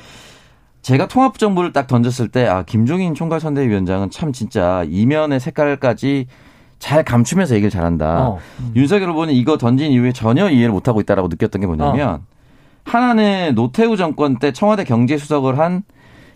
제가 0.81 1.07
통합 1.07 1.37
정부를 1.37 1.71
딱 1.71 1.85
던졌을 1.85 2.29
때 2.29 2.47
아 2.47 2.63
김종인 2.63 3.13
총괄 3.13 3.39
선대위원장은 3.39 4.09
참 4.09 4.33
진짜 4.33 4.83
이면의 4.89 5.39
색깔까지 5.39 6.25
잘 6.79 7.03
감추면서 7.03 7.53
얘기를 7.53 7.69
잘한다. 7.69 8.27
어. 8.27 8.39
음. 8.59 8.71
윤석열 8.75 9.11
후보는 9.11 9.35
이거 9.35 9.59
던진 9.59 9.91
이후에 9.91 10.13
전혀 10.13 10.49
이해를 10.49 10.71
못하고 10.71 10.99
있다라고 10.99 11.27
느꼈던 11.27 11.61
게 11.61 11.67
뭐냐면 11.67 12.09
어. 12.09 12.19
하나는 12.85 13.53
노태우 13.53 13.95
정권 13.97 14.39
때 14.39 14.51
청와대 14.51 14.83
경제수석을 14.83 15.59
한 15.59 15.83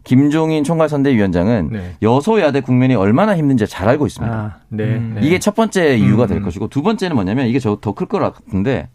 김종인 0.06 0.64
총괄선대위원장은 0.64 1.70
네. 1.72 1.96
여소야대 2.02 2.62
국면이 2.62 2.96
얼마나 2.96 3.36
힘든지 3.36 3.68
잘 3.68 3.90
알고 3.90 4.06
있습니다. 4.08 4.34
아, 4.34 4.56
네, 4.70 4.84
음. 4.84 5.18
네. 5.20 5.28
이게 5.28 5.40
첫 5.40 5.56
번째 5.56 5.98
이유가 5.98 6.28
될 6.28 6.38
음. 6.38 6.44
것이고 6.44 6.70
두 6.70 6.82
번째는 6.82 7.16
뭐냐면 7.16 7.48
이게 7.48 7.60
저 7.60 7.76
더 7.82 7.92
클 7.94 8.08
것 8.08 8.20
같은데 8.20 8.88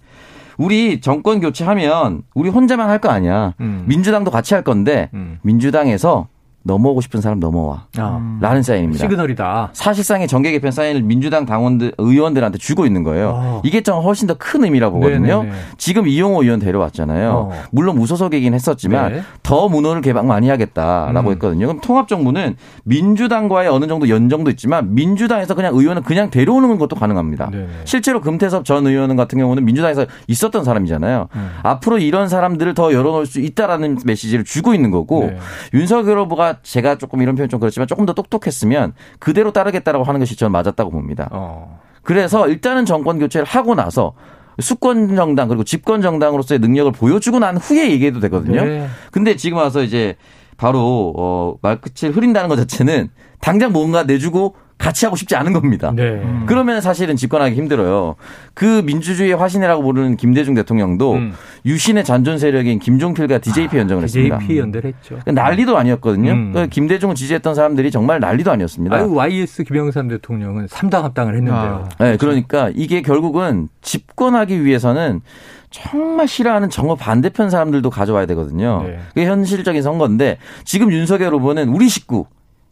우리 0.57 1.01
정권 1.01 1.41
교체하면 1.41 2.23
우리 2.35 2.49
혼자만 2.49 2.89
할 2.89 3.01
거 3.01 3.09
아니야. 3.11 3.55
음. 3.61 3.85
민주당도 3.87 4.31
같이 4.31 4.55
할 4.55 4.63
건데 4.63 5.11
음. 5.15 5.39
민주당에서 5.43 6.29
넘어오고 6.63 7.01
싶은 7.01 7.21
사람 7.21 7.41
넘어와. 7.41 7.87
아. 7.97 8.39
라는 8.41 8.63
사인입니다. 8.63 9.03
시그널이다. 9.05 9.71
사실상의 9.73 10.29
정계 10.29 10.51
개편 10.53 10.71
사인을 10.71 11.03
민주당 11.03 11.47
당원들, 11.47 11.95
의원들한테 11.97 12.59
주고 12.59 12.85
있는 12.87 13.03
거예요. 13.03 13.35
아. 13.37 13.61
이게 13.65 13.81
좀 13.81 14.03
훨씬 14.03 14.27
더 14.27 14.35
큰 14.41 14.65
의미라 14.65 14.91
보거든요. 14.91 15.43
네네네. 15.43 15.59
지금 15.79 16.09
이용호 16.09 16.43
의원 16.43 16.61
데려왔잖아요. 16.61 17.31
어. 17.31 17.51
물론 17.71 17.97
무소속이긴 17.97 18.55
했었지만 18.55 19.13
네. 19.13 19.23
더 19.43 19.69
문호를 19.69 20.03
개방 20.03 20.27
많이 20.27 20.49
하겠다라고 20.49 21.29
음. 21.29 21.33
했거든요. 21.35 21.67
그럼 21.67 21.81
통합정부는 21.81 22.57
민주당과의 22.85 23.69
어느 23.69 23.87
정도 23.87 24.09
연정도 24.09 24.51
있지만 24.51 24.95
민주당에서 24.95 25.55
그냥 25.55 25.75
의원은 25.75 26.03
그냥 26.03 26.31
데려오는 26.31 26.79
것도 26.79 26.97
가능합니다. 26.97 27.51
네네. 27.51 27.67
실제로 27.85 28.21
금태섭 28.21 28.65
전 28.65 28.87
의원 28.87 29.15
같은 29.17 29.39
경우는 29.39 29.65
민주당에서 29.65 30.07
있었던 30.27 30.65
사람이잖아요. 30.65 31.29
음. 31.35 31.51
앞으로 31.63 31.99
이런 31.99 32.29
사람들을 32.29 32.75
더 32.75 32.93
열어놓을 32.93 33.27
수 33.27 33.41
있다라는 33.41 33.99
메시지를 34.05 34.45
주고 34.45 34.75
있는 34.75 34.91
거고 34.91 35.27
네. 35.27 35.39
윤석열 35.75 36.19
후보가 36.21 36.50
제가 36.63 36.99
조금 36.99 37.23
이런 37.23 37.35
표현 37.35 37.49
좀 37.49 37.61
그렇지만 37.61 37.87
조금 37.87 38.07
더 38.07 38.13
똑똑했으면 38.13 38.95
그대로 39.19 39.53
따르겠다라고 39.53 40.05
하는 40.05 40.21
것이 40.21 40.37
저는 40.37 40.53
맞았다고 40.53 40.91
봅니다. 40.91 41.29
어. 41.33 41.81
그래서 42.03 42.49
일단은 42.49 42.87
정권 42.87 43.19
교체를 43.19 43.47
하고 43.47 43.75
나서 43.75 44.15
수권 44.59 45.17
정당 45.17 45.49
그리고 45.49 45.65
집권 45.65 46.03
정당으로서의 46.03 46.59
능력을 46.59 46.93
보여주고 46.93 47.39
난 47.39 47.57
후에 47.57 47.91
얘기해도 47.91 48.21
되거든요. 48.21 48.65
네. 48.65 48.87
근데 49.11 49.37
지금 49.37 49.59
와서 49.59 49.83
이제 49.83 50.17
바로 50.57 51.15
어 51.17 51.55
말끝을 51.63 52.15
흐린다는 52.15 52.49
것 52.49 52.57
자체는 52.57 53.09
당장 53.41 53.73
뭔가 53.73 54.03
내주고 54.03 54.57
같이 54.81 55.05
하고 55.05 55.15
싶지 55.15 55.37
않은 55.37 55.53
겁니다. 55.53 55.93
네. 55.95 56.03
음. 56.03 56.45
그러면 56.47 56.81
사실은 56.81 57.15
집권하기 57.15 57.55
힘들어요. 57.55 58.17
그 58.55 58.83
민주주의의 58.87 59.37
화신이라고 59.37 59.83
부르는 59.83 60.17
김대중 60.17 60.55
대통령도 60.55 61.13
음. 61.13 61.35
유신의 61.67 62.03
잔존 62.03 62.39
세력인 62.39 62.79
김종필과 62.79 63.39
DJP 63.39 63.77
아, 63.77 63.81
연정을 63.81 64.05
했습니다. 64.05 64.39
DJP 64.39 64.59
연대했죠. 64.59 65.19
그러니까 65.23 65.33
난리도 65.33 65.77
아니었거든요. 65.77 66.33
음. 66.33 66.53
그러니까 66.53 66.75
김대중을 66.75 67.15
지지했던 67.15 67.55
사람들이 67.55 67.91
정말 67.91 68.21
난리도 68.21 68.51
아니었습니다. 68.51 68.97
아유, 68.97 69.15
YS 69.15 69.65
김영삼 69.65 70.09
대통령은 70.09 70.67
3당 70.67 71.03
합당을 71.03 71.37
했는데요. 71.37 71.89
아. 71.99 72.05
네, 72.05 72.17
그러니까 72.17 72.71
이게 72.75 73.03
결국은 73.03 73.69
집권하기 73.83 74.65
위해서는 74.65 75.21
정말 75.69 76.27
싫어하는 76.27 76.71
정어 76.71 76.95
반대편 76.97 77.51
사람들도 77.51 77.91
가져와야 77.91 78.25
되거든요. 78.27 78.83
네. 78.87 78.99
그게 79.09 79.27
현실적인 79.27 79.83
선거인데 79.83 80.39
지금 80.65 80.91
윤석열 80.91 81.35
후보는 81.35 81.69
우리 81.69 81.89
식구 81.91 82.25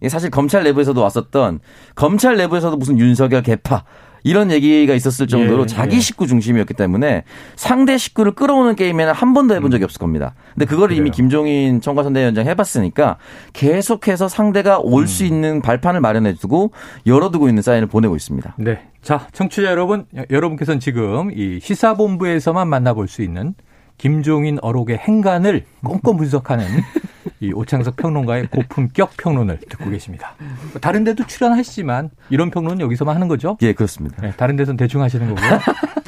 사실 0.08 0.30
검찰 0.30 0.62
내부에서도 0.64 1.00
왔었던 1.00 1.60
검찰 1.94 2.36
내부에서도 2.36 2.76
무슨 2.76 2.98
윤석열 2.98 3.42
개파 3.42 3.84
이런 4.24 4.50
얘기가 4.50 4.94
있었을 4.94 5.26
정도로 5.26 5.62
예, 5.62 5.66
자기 5.66 5.96
예. 5.96 6.00
식구 6.00 6.26
중심이었기 6.26 6.74
때문에 6.74 7.24
상대 7.56 7.96
식구를 7.96 8.32
끌어오는 8.32 8.74
게임에는 8.76 9.12
한 9.12 9.34
번도 9.34 9.54
해본 9.54 9.70
적이 9.70 9.84
없을 9.84 9.98
겁니다. 9.98 10.34
근데 10.54 10.66
그걸 10.66 10.92
이미 10.92 11.10
김종인 11.10 11.80
청과선대위원장 11.80 12.46
해봤으니까 12.46 13.16
계속해서 13.52 14.28
상대가 14.28 14.78
올수 14.78 15.24
음. 15.24 15.26
있는 15.28 15.62
발판을 15.62 16.00
마련해 16.00 16.34
두고 16.34 16.72
열어두고 17.06 17.48
있는 17.48 17.62
사인을 17.62 17.86
보내고 17.86 18.16
있습니다. 18.16 18.54
네. 18.58 18.80
자, 19.02 19.26
청취자 19.32 19.70
여러분, 19.70 20.06
여러분께서는 20.30 20.80
지금 20.80 21.30
이 21.32 21.60
시사본부에서만 21.62 22.68
만나볼 22.68 23.08
수 23.08 23.22
있는 23.22 23.54
김종인 23.96 24.58
어록의 24.62 24.98
행간을 24.98 25.64
꼼꼼 25.84 26.16
분석하는 26.16 26.66
이 27.40 27.52
오창석 27.52 27.96
평론가의 27.96 28.48
고품격 28.48 29.16
평론을 29.16 29.58
듣고 29.68 29.90
계십니다. 29.90 30.34
다른 30.80 31.04
데도 31.04 31.26
출연하시지만 31.26 32.10
이런 32.30 32.50
평론은 32.50 32.80
여기서만 32.80 33.14
하는 33.14 33.28
거죠? 33.28 33.56
예, 33.62 33.72
그렇습니다. 33.72 34.20
네, 34.22 34.32
다른 34.36 34.56
데서는 34.56 34.76
대충 34.76 35.02
하시는 35.02 35.28
거고요. 35.34 35.58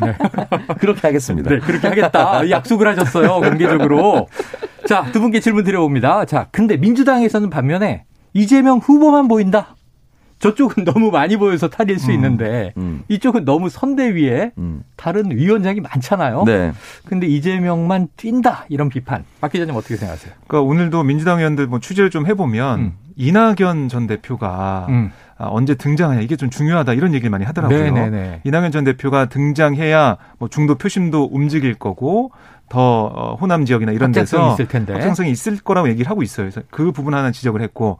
네. 0.03 0.17
그렇게 0.79 1.01
하겠습니다. 1.03 1.51
네, 1.51 1.59
그렇게 1.61 1.87
하겠다. 1.89 2.49
약속을 2.51 2.89
하셨어요, 2.89 3.41
공개적으로. 3.41 4.29
자, 4.87 5.05
두 5.13 5.21
분께 5.21 5.41
질문 5.41 5.65
드려봅니다. 5.65 6.25
자, 6.25 6.49
근데 6.51 6.77
민주당에서는 6.77 7.51
반면에 7.51 8.05
이재명 8.33 8.79
후보만 8.79 9.29
보인다. 9.29 9.77
저쪽은 10.41 10.85
너무 10.85 11.11
많이 11.11 11.37
보여서 11.37 11.69
탈일 11.69 11.99
수 11.99 12.11
음, 12.11 12.15
있는데 12.15 12.73
음. 12.77 13.03
이쪽은 13.09 13.45
너무 13.45 13.69
선대위에 13.69 14.53
음. 14.59 14.83
다른 14.97 15.31
위원장이 15.31 15.81
많잖아요. 15.81 16.45
네. 16.45 16.73
근데 17.05 17.27
이재명만 17.27 18.09
뛴다 18.17 18.65
이런 18.69 18.89
비판. 18.89 19.25
박 19.41 19.53
기자님 19.53 19.77
어떻게 19.77 19.97
생각하세요? 19.97 20.33
그러니까 20.49 20.69
오늘도 20.69 21.03
민주당 21.05 21.39
의원들 21.39 21.67
뭐 21.67 21.79
취재를 21.79 22.11
좀 22.11 22.27
해보면 22.27 22.81
음. 22.81 22.93
이낙연 23.17 23.89
전 23.89 24.07
대표가 24.07 24.87
음. 24.89 25.13
아, 25.37 25.49
언제 25.51 25.75
등장하냐 25.75 26.23
이게 26.23 26.37
좀 26.37 26.49
중요하다 26.49 26.95
이런 26.95 27.13
얘기를 27.13 27.31
많이 27.31 27.45
하더라고요. 27.45 27.79
네네네. 27.79 28.11
네, 28.11 28.21
네. 28.21 28.41
이낙연 28.45 28.73
전 28.73 28.85
대표가 28.85 29.27
등장해야 29.27 30.17
뭐 30.39 30.49
중도 30.49 30.75
표심도 30.77 31.29
움직일 31.31 31.75
거고 31.75 32.31
더 32.71 33.05
어, 33.15 33.35
호남 33.35 33.67
지역이나 33.67 33.93
이런 33.93 34.13
데서 34.13 34.55
있을 34.55 34.69
텐데. 34.69 34.95
확장성이 34.95 35.31
있을 35.31 35.59
거라고 35.59 35.89
얘기를 35.91 36.09
하고 36.09 36.23
있어요. 36.23 36.47
그래서 36.47 36.63
그 36.71 36.93
부분 36.93 37.13
하나 37.13 37.31
지적을 37.31 37.61
했고 37.61 37.99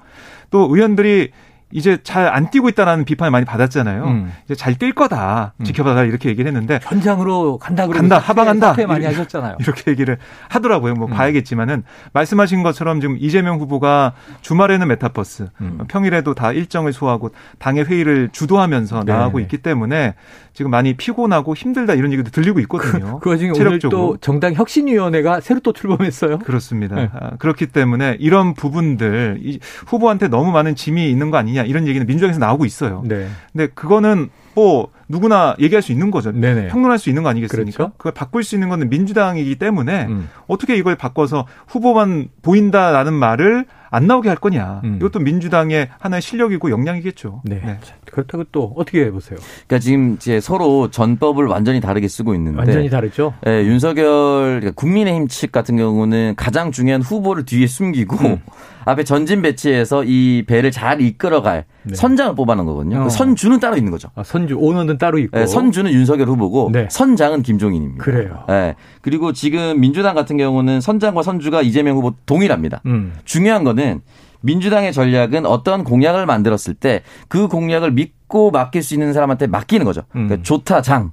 또 0.51 0.69
의원들이 0.75 1.33
이제 1.73 1.99
잘 2.03 2.31
안 2.31 2.51
뛰고 2.51 2.69
있다라는 2.69 3.05
비판을 3.05 3.31
많이 3.31 3.45
받았잖아요. 3.45 4.05
음. 4.05 4.33
이제 4.45 4.55
잘 4.55 4.75
뛸 4.75 4.93
거다. 4.95 5.55
음. 5.59 5.65
지켜봐라 5.65 6.05
이렇게 6.05 6.29
얘기를 6.29 6.47
했는데 6.49 6.79
현장으로 6.83 7.59
간다 7.59 7.87
그러고 7.87 8.01
간다 8.01 8.19
하방한다 8.19 8.75
많이 8.87 9.05
하셨잖아요. 9.05 9.57
이렇게 9.61 9.91
얘기를 9.91 10.17
하더라고요. 10.49 10.95
뭐 10.95 11.07
음. 11.09 11.11
봐야겠지만은 11.11 11.83
말씀하신 12.13 12.63
것처럼 12.63 13.01
지금 13.01 13.17
이재명 13.19 13.59
후보가 13.59 14.13
주말에는 14.43 14.87
메타버스, 14.89 15.49
음. 15.61 15.79
평일에도 15.89 16.35
다 16.35 16.53
일정을 16.53 16.93
소화하고 16.93 17.31
당의 17.59 17.85
회의를 17.85 18.29
주도하면서 18.33 19.05
네 19.05 19.13
나가고 19.13 19.41
있기 19.41 19.59
때문에 19.59 20.15
지금 20.53 20.71
많이 20.71 20.95
피곤하고 20.95 21.55
힘들다 21.55 21.95
이런 21.95 22.13
얘기도 22.13 22.31
들리고 22.31 22.61
있거든요. 22.61 23.15
그, 23.19 23.25
그 23.25 23.31
와중에 23.31 23.53
체력적으로. 23.53 24.03
오늘 24.03 24.15
또 24.15 24.17
정당 24.21 24.55
혁신위원회가 24.55 25.41
새로 25.41 25.61
또 25.61 25.73
출범했어요. 25.73 26.39
그렇습니다. 26.41 26.97
네. 26.97 27.11
아, 27.13 27.31
그렇기 27.39 27.67
때문에 27.67 28.17
이런 28.21 28.55
부분들 28.55 29.39
이 29.43 29.59
후보한테 29.87 30.29
너무 30.29 30.51
많은 30.53 30.75
짐이 30.75 31.11
있는 31.11 31.31
거 31.31 31.37
아니냐 31.39 31.60
이런 31.65 31.87
얘기는 31.87 32.07
민주당에서 32.07 32.39
나오고 32.39 32.65
있어요. 32.65 33.03
네. 33.07 33.29
근데 33.53 33.67
그거는 33.69 34.31
뭐 34.55 34.89
누구나 35.11 35.57
얘기할 35.59 35.83
수 35.83 35.93
있는 35.93 36.11
거죠. 36.11 36.33
네네. 36.33 36.69
평론할 36.69 36.99
수 36.99 37.09
있는 37.11 37.23
거 37.23 37.29
아니겠습니까? 37.29 37.77
그렇죠? 37.77 37.93
그걸 37.97 38.13
바꿀 38.13 38.45
수 38.45 38.55
있는 38.55 38.69
거는 38.69 38.89
민주당이기 38.89 39.57
때문에 39.57 40.07
음. 40.07 40.29
어떻게 40.47 40.77
이걸 40.77 40.97
바꿔서 40.97 41.47
후보만 41.67 42.29
보인다라는 42.43 43.13
말을 43.13 43.67
안 43.91 44.07
나오게 44.07 44.29
할 44.29 44.39
거냐. 44.39 44.83
음. 44.85 44.97
이것도 45.01 45.19
민주당의 45.19 45.89
하나의 45.99 46.23
실력이고 46.23 46.71
역량이겠죠. 46.71 47.43
네. 47.45 47.61
네. 47.65 47.79
그렇다고 48.07 48.45
또 48.53 48.73
어떻게 48.77 49.05
해보세요? 49.05 49.39
그러니까 49.67 49.79
지금 49.81 50.15
이제 50.15 50.41
서로 50.41 50.91
전법을 50.91 51.47
완전히 51.47 51.81
다르게 51.81 52.07
쓰고 52.07 52.35
있는데 52.37 52.59
완전히 52.59 52.89
다르죠. 52.89 53.35
네, 53.43 53.65
윤석열 53.65 54.61
그러니까 54.61 54.71
국민의힘 54.73 55.29
측 55.29 55.53
같은 55.53 55.77
경우는 55.77 56.35
가장 56.37 56.71
중요한 56.71 57.03
후보를 57.03 57.45
뒤에 57.45 57.67
숨기고 57.67 58.17
음. 58.17 58.41
앞에 58.85 59.05
전진 59.05 59.43
배치해서 59.43 60.05
이 60.05 60.45
배를 60.47 60.71
잘 60.71 61.01
이끌어갈 61.01 61.65
네. 61.83 61.95
선장을 61.95 62.35
뽑아놓은 62.35 62.67
거거든요. 62.67 63.01
어. 63.01 63.05
그 63.05 63.11
선주는 63.11 63.61
따로 63.61 63.77
있는 63.77 63.91
거죠. 63.91 64.09
아, 64.15 64.23
선주 64.23 64.57
오너는 64.57 64.99
따로 65.01 65.19
있고 65.19 65.37
네, 65.37 65.47
선주는 65.47 65.91
윤석열 65.91 66.29
후보고 66.29 66.71
네. 66.73 66.87
선장은 66.91 67.43
김종인입니다. 67.43 68.05
그래요. 68.05 68.45
네. 68.47 68.77
그리고 69.01 69.33
지금 69.33 69.81
민주당 69.81 70.15
같은 70.15 70.37
경우는 70.37 70.81
선장과 70.81 71.23
선주가 71.23 71.63
이재명 71.63 71.97
후보 71.97 72.15
동일합니다. 72.27 72.83
음. 72.87 73.15
중요한 73.25 73.65
거는 73.65 74.03
민주당의 74.43 74.93
전략은 74.93 75.45
어떤 75.47 75.83
공약을 75.85 76.27
만들었을 76.27 76.75
때 76.75 77.03
그 77.29 77.49
공약을 77.49 77.93
믿고 77.93 78.51
맡길 78.51 78.83
수 78.83 78.95
있는 78.95 79.13
사람한테 79.13 79.47
맡기는 79.49 79.85
거죠. 79.85 80.03
음. 80.15 80.27
그러니까 80.29 80.43
조타 80.43 80.83
장 80.83 81.13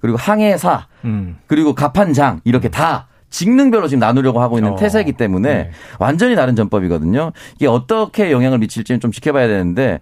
그리고 0.00 0.16
항해사 0.18 0.86
음. 1.04 1.36
그리고 1.46 1.74
가판장 1.74 2.40
이렇게 2.44 2.68
다 2.68 3.08
직능별로 3.30 3.88
지금 3.88 4.00
나누려고 4.00 4.40
하고 4.40 4.58
있는 4.58 4.72
어. 4.72 4.76
태세이기 4.76 5.12
때문에 5.14 5.54
네. 5.54 5.70
완전히 5.98 6.36
다른 6.36 6.54
전법이거든요. 6.56 7.32
이게 7.56 7.66
어떻게 7.66 8.30
영향을 8.30 8.58
미칠지는 8.58 9.00
좀 9.00 9.10
지켜봐야 9.10 9.46
되는데 9.48 10.00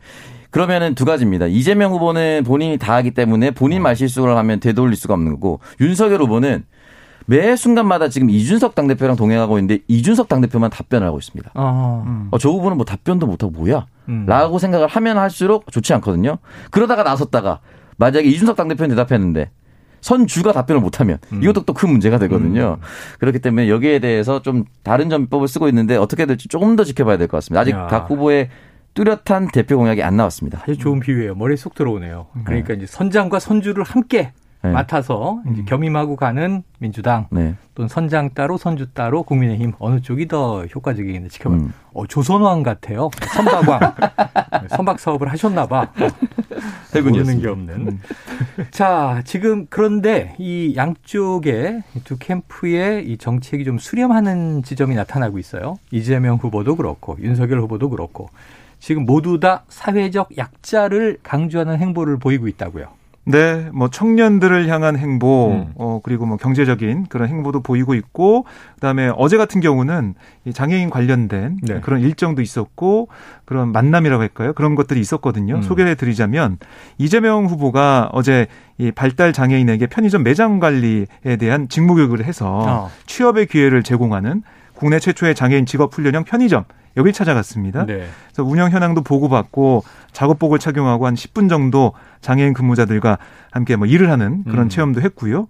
그러면은 0.54 0.94
두 0.94 1.04
가지입니다. 1.04 1.46
이재명 1.48 1.90
후보는 1.92 2.44
본인이 2.46 2.78
다 2.78 2.94
하기 2.94 3.10
때문에 3.10 3.50
본인 3.50 3.80
어. 3.80 3.82
말실수를 3.82 4.36
하면 4.36 4.60
되돌릴 4.60 4.94
수가 4.94 5.14
없는 5.14 5.32
거고 5.32 5.58
윤석열 5.80 6.22
후보는 6.22 6.64
매 7.26 7.56
순간마다 7.56 8.08
지금 8.08 8.30
이준석 8.30 8.76
당대표랑 8.76 9.16
동행하고 9.16 9.58
있는데 9.58 9.82
이준석 9.88 10.28
당대표만 10.28 10.70
답변을 10.70 11.04
하고 11.06 11.18
있습니다. 11.18 11.50
어. 11.54 12.28
어, 12.30 12.38
저 12.38 12.50
후보는 12.50 12.76
뭐 12.76 12.86
답변도 12.86 13.26
못하고 13.26 13.50
뭐야? 13.50 13.86
음. 14.08 14.26
라고 14.28 14.60
생각을 14.60 14.86
하면 14.86 15.18
할수록 15.18 15.72
좋지 15.72 15.92
않거든요. 15.94 16.38
그러다가 16.70 17.02
나섰다가 17.02 17.58
만약에 17.96 18.28
이준석 18.28 18.54
당대표는 18.54 18.94
대답했는데 18.94 19.50
선주가 20.02 20.52
답변을 20.52 20.80
못하면 20.80 21.18
음. 21.32 21.42
이것도 21.42 21.64
또 21.64 21.72
큰 21.72 21.90
문제가 21.90 22.18
되거든요. 22.20 22.76
음. 22.80 22.86
그렇기 23.18 23.40
때문에 23.40 23.68
여기에 23.68 23.98
대해서 23.98 24.40
좀 24.40 24.66
다른 24.84 25.10
전법을 25.10 25.48
쓰고 25.48 25.66
있는데 25.68 25.96
어떻게 25.96 26.26
될지 26.26 26.46
조금 26.46 26.76
더 26.76 26.84
지켜봐야 26.84 27.16
될 27.16 27.26
것 27.26 27.38
같습니다. 27.38 27.60
아직 27.60 27.72
야. 27.72 27.88
각 27.88 28.08
후보의 28.08 28.50
뚜렷한 28.94 29.48
대표 29.52 29.76
공약이 29.76 30.02
안 30.02 30.16
나왔습니다. 30.16 30.60
아주 30.62 30.76
좋은 30.78 31.00
비유예요. 31.00 31.34
머리에 31.34 31.56
쏙 31.56 31.74
들어오네요. 31.74 32.26
그러니까 32.44 32.68
네. 32.68 32.74
이제 32.74 32.86
선장과 32.86 33.40
선주를 33.40 33.84
함께 33.84 34.32
네. 34.64 34.70
맡아서 34.70 35.42
이제 35.50 35.60
음. 35.60 35.64
겸임하고 35.66 36.16
가는 36.16 36.62
민주당 36.78 37.26
네. 37.30 37.54
또는 37.74 37.86
선장 37.86 38.30
따로 38.30 38.56
선주 38.56 38.92
따로 38.94 39.22
국민의힘 39.22 39.72
어느 39.78 40.00
쪽이 40.00 40.26
더 40.26 40.64
효과적이겠는지 40.64 41.34
지켜봐. 41.34 41.54
음. 41.54 41.72
어, 41.92 42.06
조선왕 42.06 42.62
같아요. 42.62 43.10
선박왕 43.34 43.94
선박 44.70 44.98
사업을 44.98 45.30
하셨나 45.30 45.66
봐. 45.66 45.92
모르는 46.94 47.40
게 47.40 47.48
없는. 47.48 47.74
음. 47.74 48.00
자 48.70 49.20
지금 49.26 49.66
그런데 49.68 50.34
이 50.38 50.74
양쪽의 50.76 51.82
두 52.04 52.16
캠프의 52.16 53.06
이 53.06 53.18
정책이 53.18 53.64
좀 53.64 53.78
수렴하는 53.78 54.62
지점이 54.62 54.94
나타나고 54.94 55.38
있어요. 55.38 55.76
이재명 55.90 56.36
후보도 56.36 56.76
그렇고 56.76 57.18
윤석열 57.20 57.60
후보도 57.60 57.90
그렇고 57.90 58.30
지금 58.84 59.06
모두 59.06 59.40
다 59.40 59.62
사회적 59.70 60.36
약자를 60.36 61.16
강조하는 61.22 61.78
행보를 61.78 62.18
보이고 62.18 62.48
있다고요. 62.48 62.88
네, 63.24 63.70
뭐 63.72 63.88
청년들을 63.88 64.68
향한 64.68 64.98
행보, 64.98 65.52
음. 65.52 65.72
어 65.76 66.00
그리고 66.02 66.26
뭐 66.26 66.36
경제적인 66.36 67.06
그런 67.08 67.30
행보도 67.30 67.62
보이고 67.62 67.94
있고, 67.94 68.44
그다음에 68.74 69.10
어제 69.16 69.38
같은 69.38 69.62
경우는 69.62 70.12
이 70.44 70.52
장애인 70.52 70.90
관련된 70.90 71.60
네. 71.62 71.80
그런 71.80 72.02
일정도 72.02 72.42
있었고 72.42 73.08
그런 73.46 73.72
만남이라고 73.72 74.20
할까요? 74.20 74.52
그런 74.52 74.74
것들이 74.74 75.00
있었거든요. 75.00 75.54
음. 75.54 75.62
소개해 75.62 75.94
드리자면 75.94 76.58
이재명 76.98 77.46
후보가 77.46 78.10
어제 78.12 78.48
이 78.76 78.90
발달 78.90 79.32
장애인에게 79.32 79.86
편의점 79.86 80.24
매장 80.24 80.60
관리에 80.60 81.06
대한 81.40 81.70
직무 81.70 81.94
교육을 81.94 82.22
해서 82.22 82.48
어. 82.68 82.90
취업의 83.06 83.46
기회를 83.46 83.82
제공하는 83.82 84.42
국내 84.74 84.98
최초의 84.98 85.34
장애인 85.34 85.66
직업 85.66 85.94
훈련형 85.94 86.24
편의점 86.24 86.64
여기 86.96 87.12
찾아갔습니다. 87.12 87.86
네. 87.86 88.06
그래서 88.26 88.44
운영 88.44 88.70
현황도 88.70 89.02
보고받고 89.02 89.84
작업복을 90.12 90.58
착용하고 90.58 91.06
한 91.06 91.14
10분 91.14 91.48
정도 91.48 91.92
장애인 92.20 92.54
근무자들과 92.54 93.18
함께 93.50 93.76
뭐 93.76 93.86
일을 93.86 94.10
하는 94.10 94.44
그런 94.44 94.66
음. 94.66 94.68
체험도 94.68 95.00
했고요. 95.00 95.48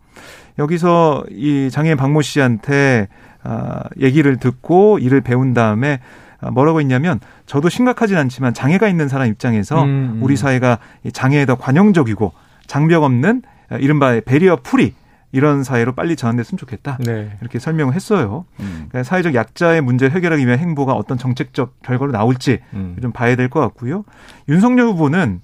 여기서 0.58 1.24
이 1.30 1.68
장애인 1.70 1.96
박모 1.96 2.22
씨한테 2.22 3.08
아, 3.42 3.82
얘기를 4.00 4.38
듣고 4.38 4.98
일을 4.98 5.20
배운 5.20 5.52
다음에 5.52 6.00
아, 6.40 6.50
뭐라고 6.50 6.80
했냐면 6.80 7.20
저도 7.46 7.68
심각하진 7.68 8.16
않지만 8.16 8.54
장애가 8.54 8.88
있는 8.88 9.08
사람 9.08 9.28
입장에서 9.28 9.82
음, 9.82 9.88
음. 9.88 10.18
우리 10.22 10.36
사회가 10.36 10.78
장애에 11.12 11.44
더 11.44 11.56
관용적이고 11.56 12.32
장벽 12.66 13.02
없는 13.02 13.42
이른바 13.80 14.18
barrier 14.24 14.60
free 14.62 14.94
이런 15.34 15.64
사회로 15.64 15.92
빨리 15.96 16.14
전환됐으면 16.14 16.58
좋겠다. 16.58 16.96
네. 17.04 17.36
이렇게 17.40 17.58
설명을 17.58 17.92
했어요. 17.94 18.44
음. 18.60 18.86
그러니까 18.88 19.02
사회적 19.02 19.34
약자의 19.34 19.80
문제 19.80 20.08
해결하기 20.08 20.46
위한 20.46 20.60
행보가 20.60 20.92
어떤 20.92 21.18
정책적 21.18 21.82
결과로 21.82 22.12
나올지 22.12 22.60
음. 22.72 22.96
좀 23.02 23.10
봐야 23.12 23.34
될 23.34 23.48
것 23.48 23.58
같고요. 23.60 24.04
윤석열 24.48 24.86
후보는 24.86 25.40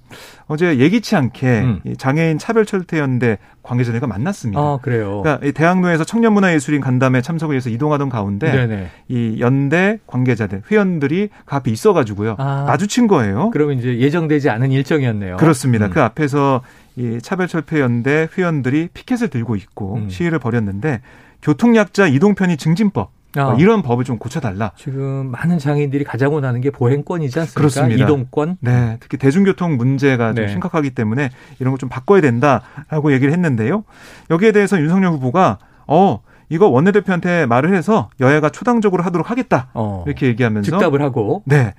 어제 0.47 0.77
예기치 0.77 1.15
않게 1.17 1.47
음. 1.61 1.81
장애인 1.97 2.37
차별철퇴연대 2.37 3.37
관계자들과 3.63 4.07
만났습니다. 4.07 4.59
아, 4.59 4.79
그래요. 4.81 5.21
그러니까 5.21 5.51
대학로에서 5.51 6.03
청년문화예술인 6.03 6.81
간담회 6.81 7.21
참석을 7.21 7.55
해서 7.55 7.69
이동하던 7.69 8.09
가운데 8.09 8.51
네네. 8.51 8.87
이 9.07 9.37
연대 9.39 9.99
관계자들 10.07 10.63
회원들이 10.69 11.29
그 11.45 11.55
앞에 11.55 11.71
있어가지고요 11.71 12.35
아. 12.37 12.65
마주친 12.67 13.07
거예요. 13.07 13.49
그러면 13.51 13.77
이제 13.77 13.97
예정되지 13.99 14.49
않은 14.49 14.71
일정이었네요. 14.71 15.37
그렇습니다. 15.37 15.85
음. 15.87 15.91
그 15.91 16.01
앞에서 16.01 16.61
이 16.95 17.19
차별철폐연대 17.21 18.29
회원들이 18.37 18.89
피켓을 18.93 19.29
들고 19.29 19.55
있고 19.55 19.95
음. 19.95 20.09
시위를 20.09 20.39
벌였는데 20.39 21.01
교통약자 21.41 22.07
이동편의 22.07 22.57
증진법 22.57 23.11
아. 23.35 23.55
이런 23.59 23.81
법을 23.81 24.03
좀 24.03 24.17
고쳐달라. 24.17 24.71
지금 24.75 25.27
많은 25.31 25.59
장애인들이 25.59 26.03
가장 26.03 26.33
원하는 26.33 26.61
게 26.61 26.69
보행권이지 26.71 27.39
않습니까? 27.39 27.59
그렇습니다. 27.59 28.03
이동권. 28.03 28.57
네, 28.61 28.97
특히 28.99 29.17
대중교통 29.17 29.77
문제가 29.77 30.33
네. 30.33 30.41
좀 30.41 30.47
심각하기 30.49 30.91
때문에 30.91 31.29
이런 31.59 31.71
거 31.73 31.77
좀 31.81 31.89
바꿔야 31.89 32.21
된다라고 32.21 33.11
얘기를 33.11 33.33
했는데요. 33.33 33.83
여기에 34.29 34.51
대해서 34.51 34.79
윤석열 34.79 35.13
후보가 35.13 35.57
어 35.87 36.19
이거 36.49 36.67
원내대표한테 36.67 37.47
말을 37.47 37.73
해서 37.75 38.09
여야가 38.19 38.49
초당적으로 38.49 39.03
하도록 39.03 39.31
하겠다 39.31 39.69
어. 39.73 40.03
이렇게 40.05 40.27
얘기하면서 40.27 40.69
즉답을 40.69 41.01
하고 41.01 41.41
네 41.45 41.73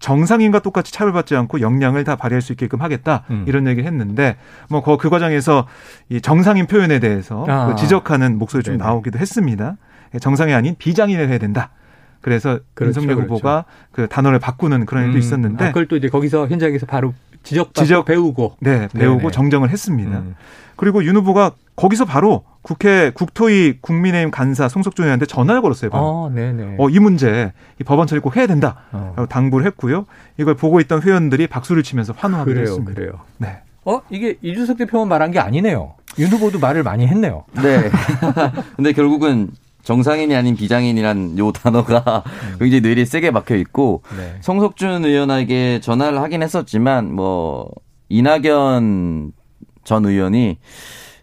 정상인과 0.00 0.58
똑같이 0.60 0.92
차별받지 0.92 1.36
않고 1.36 1.60
역량을 1.60 2.04
다 2.04 2.16
발휘할 2.16 2.42
수 2.42 2.52
있게끔 2.52 2.82
하겠다 2.82 3.24
음. 3.30 3.44
이런 3.46 3.66
얘기를 3.66 3.86
했는데 3.86 4.36
뭐그 4.70 4.96
그 4.96 5.08
과정에서 5.08 5.66
이 6.08 6.20
정상인 6.20 6.66
표현에 6.66 6.98
대해서 6.98 7.44
아. 7.48 7.68
그 7.68 7.76
지적하는 7.76 8.38
목소리 8.38 8.62
좀 8.62 8.76
네네. 8.76 8.84
나오기도 8.84 9.18
했습니다. 9.18 9.76
정상이 10.20 10.52
아닌 10.54 10.74
비장인을 10.78 11.28
해야 11.28 11.38
된다. 11.38 11.70
그래서 12.20 12.58
그렇죠, 12.72 13.00
윤석열 13.00 13.16
그렇죠. 13.16 13.34
후보가 13.34 13.64
그 13.92 14.08
단어를 14.08 14.38
바꾸는 14.38 14.86
그런 14.86 15.04
일도 15.04 15.16
음. 15.16 15.18
있었는데 15.18 15.64
아, 15.64 15.68
그걸 15.68 15.86
또 15.86 15.96
이제 15.96 16.08
거기서 16.08 16.48
현장에서 16.48 16.86
바로 16.86 17.12
지적 17.42 17.74
지적 17.74 18.06
배우고 18.06 18.56
네 18.60 18.88
배우고 18.94 19.18
네네. 19.18 19.30
정정을 19.30 19.68
했습니다. 19.70 20.18
음. 20.20 20.34
그리고 20.76 21.04
윤 21.04 21.16
후보가 21.16 21.52
거기서 21.76 22.06
바로 22.06 22.44
국회 22.62 23.10
국토위 23.10 23.78
국민의힘 23.80 24.30
간사 24.30 24.68
송석준 24.68 25.04
의원한테 25.04 25.26
전화를 25.26 25.60
걸었어요. 25.60 25.90
바로. 25.90 26.30
아, 26.30 26.34
네네. 26.34 26.76
어, 26.78 26.88
이 26.88 26.98
문제 26.98 27.52
이 27.78 27.84
법안 27.84 28.06
처리 28.06 28.20
꼭 28.20 28.36
해야 28.36 28.46
된다. 28.46 28.76
어. 28.92 29.26
당부를 29.28 29.66
했고요. 29.66 30.06
이걸 30.38 30.54
보고 30.54 30.80
있던 30.80 31.02
회원들이 31.02 31.46
박수를 31.46 31.82
치면서 31.82 32.14
환호하기도 32.16 32.54
그래요, 32.54 32.70
했습니다. 32.70 32.94
그래요. 32.94 33.12
네. 33.36 33.58
어 33.84 34.00
이게 34.08 34.38
이준석 34.40 34.78
대표만 34.78 35.08
말한 35.08 35.30
게 35.30 35.40
아니네요. 35.40 35.94
윤 36.18 36.28
후보도 36.28 36.58
말을 36.58 36.82
많이 36.82 37.06
했네요. 37.06 37.44
네. 37.62 37.90
근데 38.76 38.92
결국은 38.92 39.50
정상인이 39.84 40.34
아닌 40.34 40.56
비장인이란 40.56 41.38
요 41.38 41.52
단어가 41.52 42.24
음. 42.26 42.56
굉장히 42.58 42.80
뇌리에 42.80 43.04
세게 43.04 43.30
박혀 43.30 43.54
있고 43.56 44.02
네. 44.16 44.36
송석준 44.40 45.04
의원에게 45.04 45.80
전화를 45.80 46.20
하긴 46.20 46.42
했었지만 46.42 47.14
뭐 47.14 47.70
이낙연 48.08 49.32
전 49.84 50.06
의원이 50.06 50.58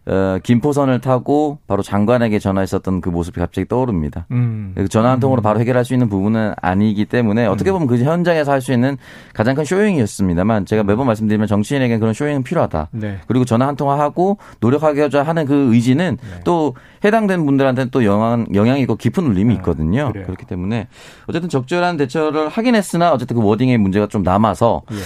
어, 0.08 0.40
김포선을 0.42 1.00
타고 1.00 1.60
바로 1.68 1.84
장관에게 1.84 2.40
전화했었던 2.40 3.02
그 3.02 3.10
모습이 3.10 3.40
갑자기 3.40 3.68
떠오릅니다. 3.68 4.26
음. 4.32 4.74
전화 4.90 5.12
한 5.12 5.20
통으로 5.20 5.42
바로 5.44 5.60
해결할 5.60 5.86
수 5.86 5.94
있는 5.94 6.10
부분은 6.10 6.54
아니기 6.60 7.06
때문에 7.06 7.46
어떻게 7.46 7.70
음. 7.70 7.74
보면 7.74 7.88
그 7.88 7.98
현장에서 8.04 8.52
할 8.52 8.62
수 8.62 8.72
있는 8.74 8.98
가장 9.34 9.56
큰 9.56 9.66
쇼잉이었습니다만 9.66 10.68
제가 10.68 10.84
매번 10.84 11.08
말씀드리면 11.08 11.48
정치인에게는 11.48 12.00
그런 12.00 12.14
쇼잉은 12.14 12.44
필요하다. 12.44 12.90
네. 12.92 13.20
그리고 13.28 13.44
전화 13.44 13.66
한 13.68 13.76
통화하고 13.76 14.38
노력하고자 14.60 15.24
하는 15.24 15.46
그 15.46 15.74
의지는 15.74 16.18
네. 16.22 16.40
또 16.44 16.76
해당된 17.04 17.44
분들한테는 17.46 17.90
또 17.90 18.06
영향, 18.06 18.46
영향이 18.54 18.82
있고 18.82 18.96
깊은 18.96 19.26
울림이 19.26 19.56
아, 19.56 19.58
있거든요. 19.58 20.08
아, 20.08 20.12
그렇기 20.12 20.46
때문에 20.46 20.88
어쨌든 21.28 21.50
적절한 21.50 21.98
대처를 21.98 22.50
하긴 22.50 22.76
했으나 22.76 23.14
어쨌든 23.14 23.36
그 23.38 23.44
워딩의 23.44 23.80
문제가 23.80 24.06
좀 24.08 24.22
남아서 24.22 24.84
예. 24.92 24.98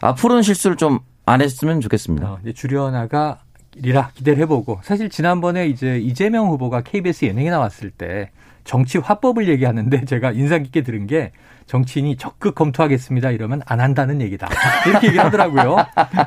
앞으로는 0.00 0.42
실수를 0.42 0.76
좀 0.76 1.00
안 1.26 1.40
했으면 1.40 1.80
좋겠습니다. 1.80 2.28
어, 2.28 2.38
줄여나가 2.54 3.38
리라 3.76 4.10
기대를 4.14 4.42
해보고 4.42 4.80
사실 4.82 5.08
지난번에 5.08 5.66
이제 5.66 5.98
이재명 5.98 6.48
후보가 6.48 6.82
KBS 6.82 7.24
예능에 7.26 7.50
나왔을 7.50 7.90
때 7.90 8.30
정치 8.64 8.98
화법을 8.98 9.48
얘기하는데 9.48 10.04
제가 10.06 10.32
인상 10.32 10.62
깊게 10.62 10.82
들은 10.82 11.06
게 11.06 11.32
정치인이 11.66 12.16
적극 12.16 12.54
검토하겠습니다 12.54 13.30
이러면 13.30 13.62
안 13.66 13.80
한다는 13.80 14.20
얘기다 14.20 14.48
이렇게 14.86 15.06
얘기를 15.06 15.24
하더라고요. 15.24 15.76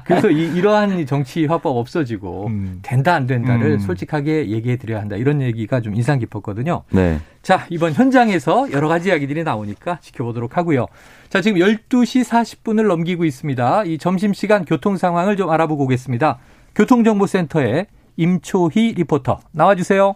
그래서 0.05 0.29
이, 0.29 0.45
이러한 0.55 1.05
정치 1.05 1.45
화법 1.45 1.77
없어지고 1.77 2.47
음. 2.47 2.79
된다 2.81 3.13
안 3.13 3.27
된다를 3.27 3.73
음. 3.73 3.79
솔직하게 3.79 4.49
얘기해 4.49 4.77
드려야 4.77 5.01
한다 5.01 5.17
이런 5.17 5.41
얘기가 5.41 5.81
좀 5.81 5.93
인상 5.93 6.19
깊었거든요. 6.19 6.83
네. 6.89 7.19
자 7.43 7.65
이번 7.69 7.93
현장에서 7.93 8.71
여러 8.71 8.87
가지 8.87 9.09
이야기들이 9.09 9.43
나오니까 9.43 9.99
지켜보도록 10.01 10.57
하고요. 10.57 10.87
자 11.29 11.41
지금 11.41 11.59
12시 11.59 12.23
40분을 12.23 12.87
넘기고 12.87 13.25
있습니다. 13.25 13.83
이 13.83 13.97
점심시간 13.97 14.65
교통 14.65 14.97
상황을 14.97 15.35
좀 15.37 15.49
알아보고 15.51 15.83
오겠습니다. 15.83 16.39
교통정보센터의 16.75 17.87
임초희 18.17 18.93
리포터 18.93 19.39
나와주세요. 19.51 20.15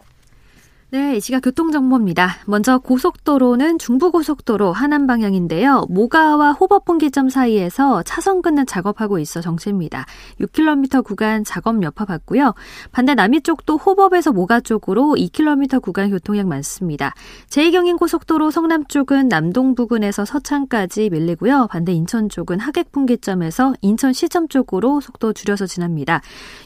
네, 0.92 1.18
이 1.18 1.20
시각 1.22 1.42
교통정보입니다. 1.42 2.38
먼저 2.48 2.80
고속도로는 2.80 3.78
중부고속도로 3.78 4.72
하남 4.74 5.06
방향인데요. 5.06 5.86
모가와 5.88 6.54
호법분기점 6.54 7.30
사이에서 7.30 8.02
차선 8.02 8.42
끊는 8.42 8.66
작업하고 8.66 9.20
있어 9.20 9.40
정체입니다. 9.40 10.08
6km 10.42 11.04
구간 11.04 11.44
작업 11.44 11.84
여파 11.84 12.06
받고요. 12.06 12.56
반대 12.92 13.14
남이 13.14 13.42
쪽도 13.42 13.78
호법에서 13.78 14.32
모가 14.32 14.62
쪽으로 14.62 15.14
2km 15.16 15.80
구간 15.80 16.10
교통량 16.10 16.48
많습니다. 16.48 17.14
제2경인 17.50 18.00
고속도로 18.00 18.50
성남 18.50 18.88
쪽은 18.88 19.30
남동 19.30 19.76
부근에서 19.76 20.26
서창까지 20.26 21.12
밀리고요. 21.12 21.68
반대 21.70 21.94
인천 21.94 22.30
쪽은 22.30 22.60
하객분기점에서 22.60 23.76
인천 23.82 24.12
시점 24.12 24.48
쪽으로 24.48 25.02
속도 25.02 25.34
줄여서 25.34 25.68
지납니다. 25.68 26.22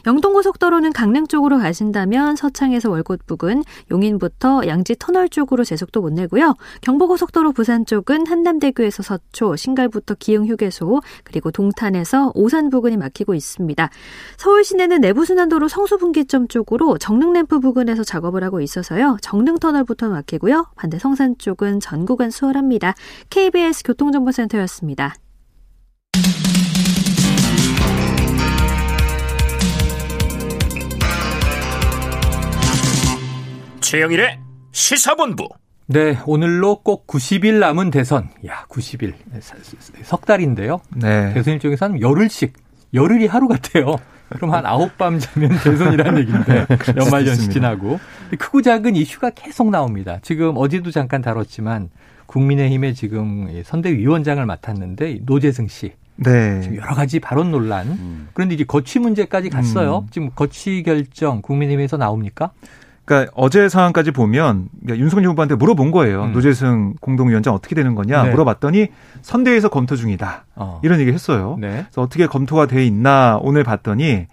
영동고속도로는 0.06 0.94
강릉 0.94 1.26
쪽으로 1.26 1.58
가신다면 1.58 2.36
서창에서 2.36 2.88
월곶 2.88 3.26
부근, 3.26 3.62
용인 3.90 4.13
부터 4.18 4.66
양지 4.66 4.96
터널 4.98 5.28
쪽으로 5.28 5.64
제속도 5.64 6.00
못 6.00 6.12
내고요. 6.12 6.54
경부고속도로 6.82 7.52
부산 7.52 7.86
쪽은 7.86 8.26
한남대교에서 8.26 9.02
서초, 9.02 9.56
신갈부터 9.56 10.14
기흥 10.18 10.46
휴게소, 10.46 11.00
그리고 11.24 11.50
동탄에서 11.50 12.32
오산 12.34 12.70
부근이 12.70 12.96
막히고 12.96 13.34
있습니다. 13.34 13.90
서울 14.36 14.64
시내는 14.64 15.00
내부순환도로 15.00 15.68
성수분기점 15.68 16.48
쪽으로 16.48 16.98
정릉램프 16.98 17.60
부근에서 17.60 18.04
작업을 18.04 18.44
하고 18.44 18.60
있어서요. 18.60 19.18
정릉터널부터 19.20 20.08
막히고요. 20.08 20.66
반대 20.76 20.98
성산 20.98 21.36
쪽은 21.38 21.80
전 21.80 22.06
구간 22.06 22.30
수월합니다. 22.30 22.94
KBS 23.30 23.84
교통정보센터였습니다. 23.84 25.14
최영일의 33.94 34.40
시사본부. 34.72 35.46
네, 35.86 36.18
오늘로 36.26 36.80
꼭 36.82 37.06
90일 37.06 37.60
남은 37.60 37.92
대선. 37.92 38.28
야, 38.44 38.66
90일. 38.68 39.14
석 40.02 40.26
달인데요. 40.26 40.80
네. 40.96 41.32
대선 41.32 41.54
일정에서 41.54 41.86
한 41.86 42.00
열흘씩. 42.00 42.54
열흘이 42.92 43.28
하루 43.28 43.46
같아요. 43.46 43.94
그럼 44.30 44.52
한 44.52 44.66
아홉 44.66 44.98
밤 44.98 45.20
자면 45.20 45.50
대선이라는 45.62 46.18
얘기인데 46.22 46.66
연말 46.98 47.24
연시 47.28 47.50
지나고 47.50 48.00
크고 48.36 48.62
작은 48.62 48.96
이슈가 48.96 49.30
계속 49.30 49.70
나옵니다. 49.70 50.18
지금 50.22 50.54
어제도 50.56 50.90
잠깐 50.90 51.22
다뤘지만 51.22 51.90
국민의힘의 52.26 52.96
지금 52.96 53.62
선대위원장을 53.64 54.44
맡았는데 54.44 55.20
노재승 55.22 55.68
씨. 55.68 55.92
네. 56.16 56.60
지금 56.62 56.78
여러 56.78 56.96
가지 56.96 57.20
발언 57.20 57.52
논란. 57.52 57.86
음. 57.86 58.28
그런데 58.32 58.56
이제 58.56 58.64
거취 58.64 58.98
문제까지 58.98 59.50
갔어요. 59.50 59.98
음. 59.98 60.08
지금 60.10 60.30
거취 60.34 60.82
결정 60.82 61.42
국민의힘에서 61.42 61.96
나옵니까? 61.96 62.50
그러니까 63.04 63.32
어제 63.36 63.68
상황까지 63.68 64.10
보면 64.10 64.68
그러니까 64.80 65.02
윤석열 65.02 65.30
후보한테 65.30 65.54
물어본 65.56 65.90
거예요. 65.90 66.24
음. 66.24 66.32
노재승 66.32 66.94
공동위원장 67.00 67.54
어떻게 67.54 67.74
되는 67.74 67.94
거냐 67.94 68.24
네. 68.24 68.30
물어봤더니 68.30 68.88
선대위에서 69.22 69.68
검토 69.68 69.96
중이다. 69.96 70.46
어. 70.56 70.80
이런 70.82 71.00
얘기 71.00 71.12
했어요. 71.12 71.56
네. 71.60 71.84
그래서 71.84 72.00
어떻게 72.00 72.26
검토가 72.26 72.66
돼 72.66 72.84
있나 72.86 73.38
오늘 73.42 73.62
봤더니 73.62 74.26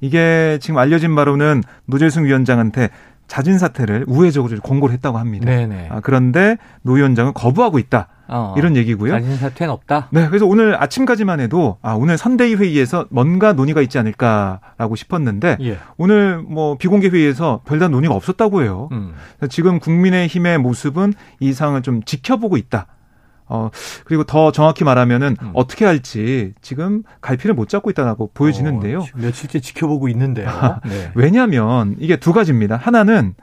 이게 0.00 0.58
지금 0.60 0.78
알려진 0.78 1.14
바로는 1.14 1.62
노재승 1.86 2.24
위원장한테 2.24 2.88
자진 3.26 3.58
사퇴를 3.58 4.04
우회적으로 4.06 4.58
권고를 4.60 4.92
했다고 4.94 5.18
합니다. 5.18 5.46
네네. 5.46 5.88
아, 5.90 6.00
그런데 6.00 6.56
노 6.82 6.94
위원장은 6.94 7.32
거부하고 7.32 7.78
있다. 7.78 8.08
어, 8.28 8.54
이런 8.56 8.76
얘기고요. 8.76 9.12
자진 9.12 9.36
사퇴는 9.36 9.72
없다. 9.72 10.08
네, 10.10 10.28
그래서 10.28 10.46
오늘 10.46 10.80
아침까지만 10.82 11.40
해도 11.40 11.78
아 11.82 11.92
오늘 11.94 12.16
선대위 12.16 12.54
회의에서 12.54 13.06
뭔가 13.10 13.52
논의가 13.52 13.82
있지 13.82 13.98
않을까라고 13.98 14.96
싶었는데 14.96 15.58
예. 15.60 15.78
오늘 15.96 16.38
뭐 16.42 16.76
비공개 16.76 17.08
회의에서 17.08 17.60
별다른 17.66 17.92
논의가 17.92 18.14
없었다고 18.14 18.62
해요. 18.62 18.88
음. 18.92 19.14
지금 19.50 19.78
국민의힘의 19.78 20.58
모습은 20.58 21.12
이 21.40 21.52
상황을 21.52 21.82
좀 21.82 22.02
지켜보고 22.02 22.56
있다. 22.56 22.86
어, 23.46 23.70
그리고 24.04 24.24
더 24.24 24.52
정확히 24.52 24.84
말하면은 24.84 25.36
음. 25.40 25.50
어떻게 25.52 25.84
할지 25.84 26.54
지금 26.62 27.02
갈피를 27.20 27.54
못 27.54 27.68
잡고 27.68 27.90
있다고 27.90 28.30
보여지는데요. 28.32 29.00
어, 29.00 29.06
며칠째 29.16 29.60
지켜보고 29.60 30.08
있는데요. 30.08 30.48
네. 30.88 31.12
왜냐하면 31.14 31.96
이게 31.98 32.16
두 32.16 32.32
가지입니다. 32.32 32.76
하나는 32.76 33.34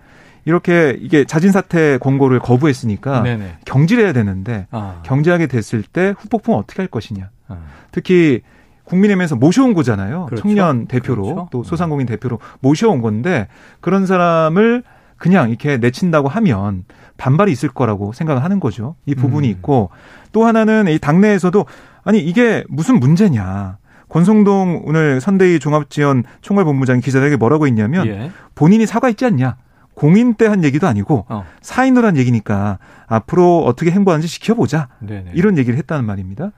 이렇게 0.45 0.97
이게 0.99 1.23
자진 1.25 1.51
사퇴 1.51 1.97
권고를 1.99 2.39
거부했으니까 2.39 3.21
네네. 3.21 3.58
경질해야 3.65 4.13
되는데 4.13 4.67
아. 4.71 5.01
경질하게 5.04 5.47
됐을 5.47 5.84
때 5.84 6.13
후폭풍 6.17 6.56
어떻게 6.56 6.82
할 6.82 6.88
것이냐. 6.88 7.30
아. 7.47 7.58
특히 7.91 8.41
국민의힘에서 8.84 9.36
모셔온 9.36 9.73
거잖아요. 9.73 10.25
그렇죠. 10.25 10.41
청년 10.41 10.88
대표로 10.88 11.23
그렇죠. 11.23 11.47
또 11.51 11.63
소상공인 11.63 12.08
대표로 12.08 12.39
모셔온 12.60 13.01
건데 13.01 13.47
그런 13.80 14.06
사람을 14.06 14.84
그냥 15.17 15.49
이렇게 15.49 15.77
내친다고 15.77 16.27
하면 16.27 16.84
반발이 17.17 17.51
있을 17.51 17.69
거라고 17.69 18.12
생각을 18.12 18.43
하는 18.43 18.60
거죠. 18.60 18.95
이 19.06 19.13
부분이 19.13 19.47
음. 19.47 19.51
있고 19.51 19.91
또 20.32 20.45
하나는 20.45 20.88
이 20.88 20.97
당내에서도 20.97 21.65
아니 22.04 22.19
이게 22.19 22.63
무슨 22.67 22.99
문제냐. 22.99 23.77
권성동 24.10 24.82
오늘 24.86 25.21
선대위 25.21 25.60
종합지원 25.60 26.23
총괄본부장 26.41 26.99
기자들에게 26.99 27.38
뭐라고 27.38 27.65
했냐면 27.67 28.08
예. 28.08 28.32
본인이 28.56 28.86
사과했지 28.86 29.25
않냐. 29.25 29.56
공인 30.02 30.34
때 30.34 30.48
한 30.48 30.64
얘기도 30.64 30.88
아니고 30.88 31.26
어. 31.30 31.46
사인으로 31.62 32.08
한 32.08 32.18
얘기니까 32.18 32.80
앞으로 33.06 33.64
어떻게 33.66 33.92
행보하는지 33.92 34.28
지켜보자. 34.28 34.88
네네. 35.00 35.32
이런 35.36 35.60
얘기를 35.60 35.78
했다는 35.78 36.06
말입니다. 36.06 36.52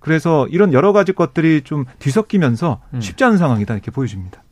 그래서 0.00 0.46
이런 0.48 0.74
여러 0.74 0.92
가지 0.92 1.12
것들이 1.12 1.62
좀 1.62 1.86
뒤섞이면서 1.98 2.82
음. 2.92 3.00
쉽지 3.00 3.24
않은 3.24 3.38
상황이다 3.38 3.72
이렇게 3.72 3.90
보여집니다. 3.90 4.42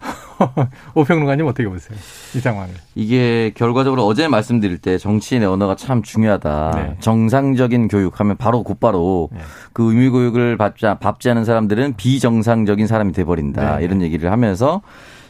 오평론가님 0.94 1.46
어떻게 1.46 1.68
보세요? 1.68 1.96
이 2.34 2.40
상황을. 2.40 2.74
이게 2.96 3.52
결과적으로 3.54 4.04
어제 4.04 4.26
말씀드릴 4.26 4.78
때 4.78 4.98
정치인의 4.98 5.46
언어가 5.46 5.76
참 5.76 6.02
중요하다. 6.02 6.70
네. 6.74 6.96
정상적인 6.98 7.86
교육하면 7.86 8.36
바로 8.36 8.64
곧바로 8.64 9.28
네. 9.32 9.38
그 9.72 9.90
의미 9.90 10.10
교육을 10.10 10.56
받지, 10.56 10.84
받지 11.00 11.30
않은 11.30 11.44
사람들은 11.44 11.94
비정상적인 11.96 12.88
사람이 12.88 13.12
돼버린다. 13.12 13.78
네. 13.78 13.84
이런 13.84 14.02
얘기를 14.02 14.32
하면서 14.32 14.82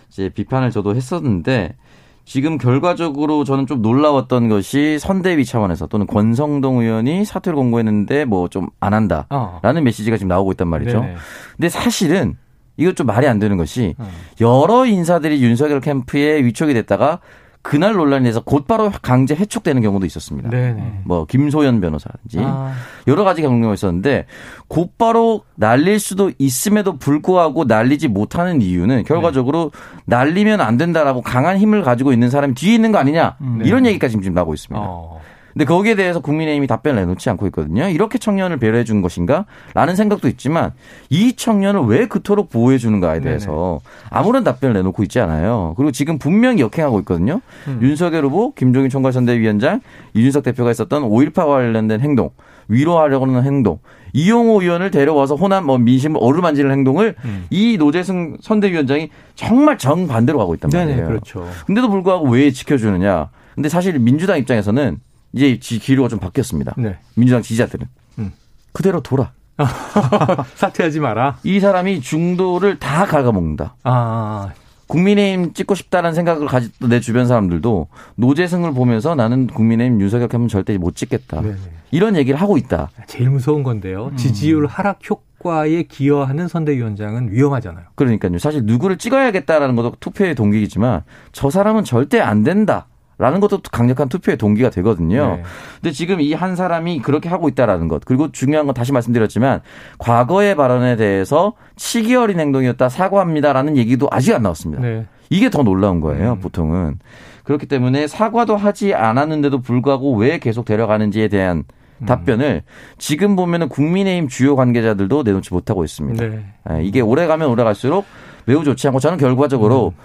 이제 0.09 0.31
비판을 0.31 0.71
저도 0.71 0.97
했었는데 0.97 1.77
지금 2.25 2.57
결과적으로 2.59 3.45
저는 3.45 3.67
좀 3.67 3.83
놀라웠던 3.83 4.49
것이 4.49 4.99
선대위 4.99 5.45
차원에서 5.45 5.87
또는 5.89 6.07
권성동 6.07 6.79
의원이 6.81 7.25
사퇴를 7.25 7.55
공고했는데 7.57 8.25
뭐 8.25 8.49
좀 8.49 8.69
안 8.81 8.95
한다라는 8.95 9.29
어. 9.31 9.81
메시지가 9.83 10.17
지금 10.17 10.29
나오고 10.29 10.53
있단 10.53 10.69
말이죠. 10.69 11.01
네네. 11.01 11.15
근데 11.57 11.69
사실은 11.69 12.37
이거 12.77 12.93
좀 12.93 13.07
말이 13.07 13.27
안 13.29 13.39
되는 13.39 13.57
것이 13.57 13.95
어. 13.99 14.09
여러 14.41 14.87
인사들이 14.87 15.43
윤석열 15.43 15.81
캠프에 15.81 16.43
위촉이 16.45 16.73
됐다가 16.75 17.21
그날 17.65 17.95
논란이 17.95 18.25
돼서 18.25 18.43
곧바로 18.43 18.93
강제 19.01 19.35
해촉되는 19.35 19.81
경우도 19.81 20.05
있었습니다. 20.05 20.51
네네. 20.51 21.01
뭐 21.07 21.25
김소연 21.25 21.81
변호사라든지 21.81 22.39
아. 22.43 22.75
여러 23.07 23.25
가지 23.25 23.41
경우가 23.41 23.73
있었는데 23.73 24.27
곧바로 24.69 25.45
날릴 25.55 25.99
수도 25.99 26.31
있음에도 26.39 26.99
불구하고 26.99 27.65
날리지 27.65 28.09
못하는 28.09 28.61
이유는 28.61 29.05
결과적으로 29.05 29.71
네. 30.05 30.17
날리면 30.17 30.61
안 30.61 30.77
된다라고 30.77 31.23
강한 31.23 31.57
힘을 31.57 31.83
가지고 31.83 32.13
있는 32.13 32.29
사람이 32.29 32.53
뒤에 32.53 32.75
있는 32.75 32.93
거 32.93 32.99
아니냐 32.99 33.39
음. 33.41 33.63
이런 33.65 33.87
얘기까지 33.87 34.21
지금 34.21 34.35
나오고 34.35 34.53
있습니다. 34.53 34.87
어. 34.87 35.23
근데 35.55 35.65
거기에 35.65 35.95
대해서 35.95 36.21
국민의힘이 36.21 36.67
답변을 36.67 37.01
내놓지 37.03 37.31
않고 37.31 37.47
있거든요. 37.47 37.89
이렇게 37.89 38.19
청년을 38.19 38.59
배려해 38.59 38.83
준 38.83 39.03
것인가? 39.03 39.47
라는 39.73 39.95
생각도 39.95 40.27
있지만 40.29 40.73
이 41.11 41.35
청년을 41.37 41.83
왜 41.83 42.09
그토록 42.09 42.51
보호해 42.51 42.77
주는가에 42.77 43.21
대해서. 43.21 43.81
아무런 44.11 44.43
답변을 44.43 44.75
내놓고 44.75 45.05
있지 45.05 45.21
않아요. 45.21 45.75
그리고 45.77 45.93
지금 45.93 46.19
분명히 46.19 46.61
역행하고 46.61 46.99
있거든요. 47.01 47.41
음. 47.69 47.79
윤석열 47.81 48.25
후보, 48.25 48.53
김종인 48.55 48.91
총괄선대위원장, 48.91 49.81
이준석 50.15 50.43
대표가 50.43 50.73
있었던 50.73 51.03
5.18과 51.03 51.47
관련된 51.47 52.01
행동, 52.01 52.31
위로하려고 52.67 53.27
하는 53.27 53.45
행동, 53.45 53.79
이용호 54.13 54.63
의원을 54.63 54.91
데려와서 54.91 55.37
호남 55.37 55.67
뭐 55.67 55.79
민심을 55.79 56.19
어루만지는 56.21 56.71
행동을 56.73 57.15
음. 57.25 57.47
이 57.51 57.77
노재승 57.79 58.39
선대위원장이 58.41 59.11
정말 59.37 59.79
정반대로 59.79 60.41
하고 60.41 60.55
있단 60.55 60.71
말이에요. 60.73 60.97
네네, 60.97 61.09
그렇죠. 61.09 61.49
근데도 61.67 61.89
불구하고 61.91 62.29
왜 62.29 62.51
지켜주느냐? 62.51 63.29
근데 63.55 63.69
사실 63.69 63.99
민주당 64.01 64.39
입장에서는 64.39 64.99
이제 65.35 65.57
기류가 65.57 66.09
좀 66.09 66.19
바뀌었습니다. 66.19 66.75
네. 66.79 66.99
민주당 67.15 67.43
지지자들은 67.43 67.87
음. 68.19 68.33
그대로 68.73 69.01
돌아. 69.01 69.33
사퇴하지 70.57 71.01
마라. 71.01 71.39
이 71.45 71.61
사람이 71.61 72.01
중도를 72.01 72.79
다 72.79 73.07
갉아먹는다. 73.07 73.77
아. 73.85 74.53
국민의힘 74.87 75.55
찍고 75.55 75.75
싶다는 75.75 76.13
생각을 76.13 76.47
가졌던 76.47 76.91
내 76.91 77.01
주변 77.01 77.27
사람들도 77.27 77.89
노재승을 78.17 78.75
보면서 78.75 79.15
나는 79.15 79.47
국민의힘 79.47 80.01
윤석열 80.01 80.29
하면 80.31 80.49
절대 80.49 80.77
못 80.77 80.95
찍겠다. 80.95 81.41
네네. 81.41 81.57
이런 81.91 82.17
얘기를 82.17 82.41
하고 82.41 82.57
있다. 82.59 82.91
제일 83.07 83.31
무서운 83.31 83.63
건데요. 83.63 84.09
음. 84.13 84.17
지지율 84.17 84.67
하락 84.67 84.99
효과에 85.09 85.85
기여하는 85.85 86.49
선대위원장은 86.49 87.33
위험하잖아요. 87.33 87.87
그러니까요. 87.95 88.39
사실 88.39 88.65
누구를 88.65 88.99
찍어야겠다라는 88.99 89.75
것도 89.77 89.95
투표의 90.01 90.35
동기이지만 90.35 91.03
저 91.33 91.51
사람은 91.51 91.85
절대 91.85 92.21
안 92.21 92.43
된다. 92.43 92.89
라는 93.19 93.41
것도 93.41 93.61
강력한 93.71 94.09
투표의 94.09 94.37
동기가 94.39 94.71
되거든요. 94.71 95.37
네. 95.37 95.43
근데 95.81 95.93
지금 95.93 96.21
이 96.21 96.35
한 96.35 96.57
사람이 96.57 97.01
그렇게 97.01 97.29
하고 97.29 97.49
있다라는 97.49 97.87
것. 97.89 98.05
그리고 98.05 98.33
중요한 98.33 98.67
건 98.67 98.75
다시 98.75 98.93
말씀드렸지만 98.93 99.61
과거의 99.99 100.57
발언에 100.57 100.97
대해서 100.97 101.53
치기 101.77 102.17
어린 102.17 102.41
행동이었다 102.41 102.89
사과합니다라는 102.89 103.77
얘기도 103.77 104.09
아직 104.11 104.35
안 104.35 104.43
나왔습니다. 104.43 104.83
네. 104.83 105.07
이게 105.31 105.49
더 105.49 105.63
놀라운 105.63 106.01
거예요, 106.01 106.33
음. 106.33 106.41
보통은. 106.41 106.99
그렇기 107.45 107.67
때문에 107.67 108.07
사과도 108.09 108.57
하지 108.57 108.95
않았는데도 108.95 109.61
불구하고 109.61 110.17
왜 110.17 110.39
계속 110.39 110.65
데려가는지에 110.65 111.29
대한 111.29 111.65
음. 112.01 112.07
답변을 112.07 112.63
지금 112.99 113.37
보면은 113.37 113.69
국민의힘 113.69 114.29
주요 114.29 114.57
관계자들도 114.57 115.23
내놓지 115.23 115.55
못하고 115.55 115.85
있습니다. 115.85 116.27
네. 116.27 116.45
예, 116.73 116.83
이게 116.83 117.01
오래 117.01 117.27
가면 117.27 117.49
오래 117.49 117.63
갈수록 117.63 118.05
매우 118.47 118.65
좋지 118.65 118.89
않고 118.89 118.99
저는 118.99 119.19
결과적으로 119.19 119.95
음. 119.97 120.03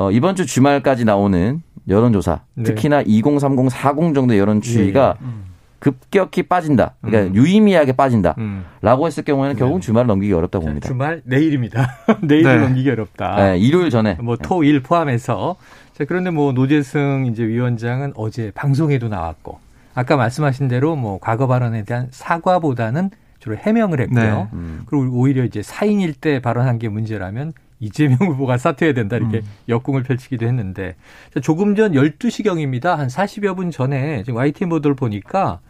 어, 0.00 0.10
이번 0.10 0.34
주 0.34 0.46
주말까지 0.46 1.04
나오는 1.04 1.62
여론조사, 1.86 2.40
네. 2.54 2.62
특히나 2.62 3.02
2030, 3.02 3.70
40 3.70 4.14
정도 4.14 4.38
여론 4.38 4.62
추이가 4.62 5.16
네. 5.20 5.26
음. 5.26 5.44
급격히 5.78 6.42
빠진다. 6.42 6.94
그러니까 7.02 7.30
음. 7.30 7.36
유의미하게 7.36 7.92
빠진다. 7.92 8.34
음. 8.38 8.64
라고 8.80 9.06
했을 9.06 9.24
경우에는 9.24 9.56
결국 9.56 9.74
네. 9.76 9.80
주말을 9.80 10.06
넘기기 10.06 10.32
어렵다고 10.32 10.64
봅니다. 10.64 10.88
주말 10.88 11.20
내일입니다. 11.24 11.98
내일을 12.22 12.60
네. 12.60 12.64
넘기기 12.64 12.90
어렵다. 12.90 13.36
네, 13.36 13.58
일요일 13.58 13.90
전에. 13.90 14.16
뭐 14.22 14.38
토, 14.38 14.64
일 14.64 14.82
포함해서. 14.82 15.56
자, 15.92 16.04
그런데 16.06 16.30
뭐 16.30 16.52
노재승 16.52 17.26
이제 17.30 17.46
위원장은 17.46 18.14
어제 18.16 18.52
방송에도 18.54 19.08
나왔고 19.08 19.58
아까 19.92 20.16
말씀하신 20.16 20.68
대로 20.68 20.96
뭐 20.96 21.18
과거 21.20 21.46
발언에 21.46 21.84
대한 21.84 22.08
사과보다는 22.10 23.10
주로 23.38 23.54
해명을 23.56 24.00
했고요. 24.00 24.22
네. 24.22 24.48
음. 24.54 24.82
그리고 24.86 25.08
오히려 25.12 25.44
이제 25.44 25.60
사인일 25.62 26.14
때 26.14 26.40
발언한 26.40 26.78
게 26.78 26.88
문제라면 26.88 27.52
이재명 27.80 28.18
후보가 28.20 28.58
사퇴해야 28.58 28.94
된다 28.94 29.16
이렇게 29.16 29.38
음. 29.38 29.42
역공을 29.68 30.02
펼치기도 30.02 30.46
했는데 30.46 30.96
조금 31.42 31.74
전 31.74 31.92
12시경입니다. 31.92 32.96
한 32.96 33.08
40여 33.08 33.56
분 33.56 33.70
전에 33.70 34.22
지금 34.22 34.36
YTN 34.38 34.68
보도를 34.68 34.94
보니까 34.94 35.60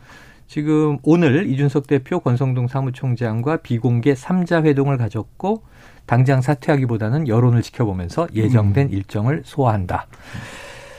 지금 0.46 0.98
오늘 1.04 1.46
이준석 1.48 1.86
대표 1.86 2.18
권성동 2.18 2.66
사무총장과 2.66 3.58
비공개 3.58 4.14
3자 4.14 4.64
회동을 4.64 4.96
가졌고 4.98 5.62
당장 6.06 6.40
사퇴하기보다는 6.40 7.28
여론을 7.28 7.62
지켜보면서 7.62 8.26
예정된 8.34 8.88
음. 8.88 8.92
일정을 8.92 9.42
소화한다. 9.44 10.06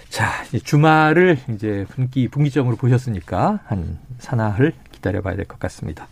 자, 0.08 0.30
주말을 0.64 1.38
이제 1.54 1.86
분기 1.90 2.28
분기점으로 2.30 2.76
보셨으니까 2.78 3.60
한 3.66 3.98
사나흘 4.20 4.74
기다려 4.92 5.22
봐야 5.22 5.36
될 5.36 5.46
것 5.46 5.60
같습니다. 5.60 6.08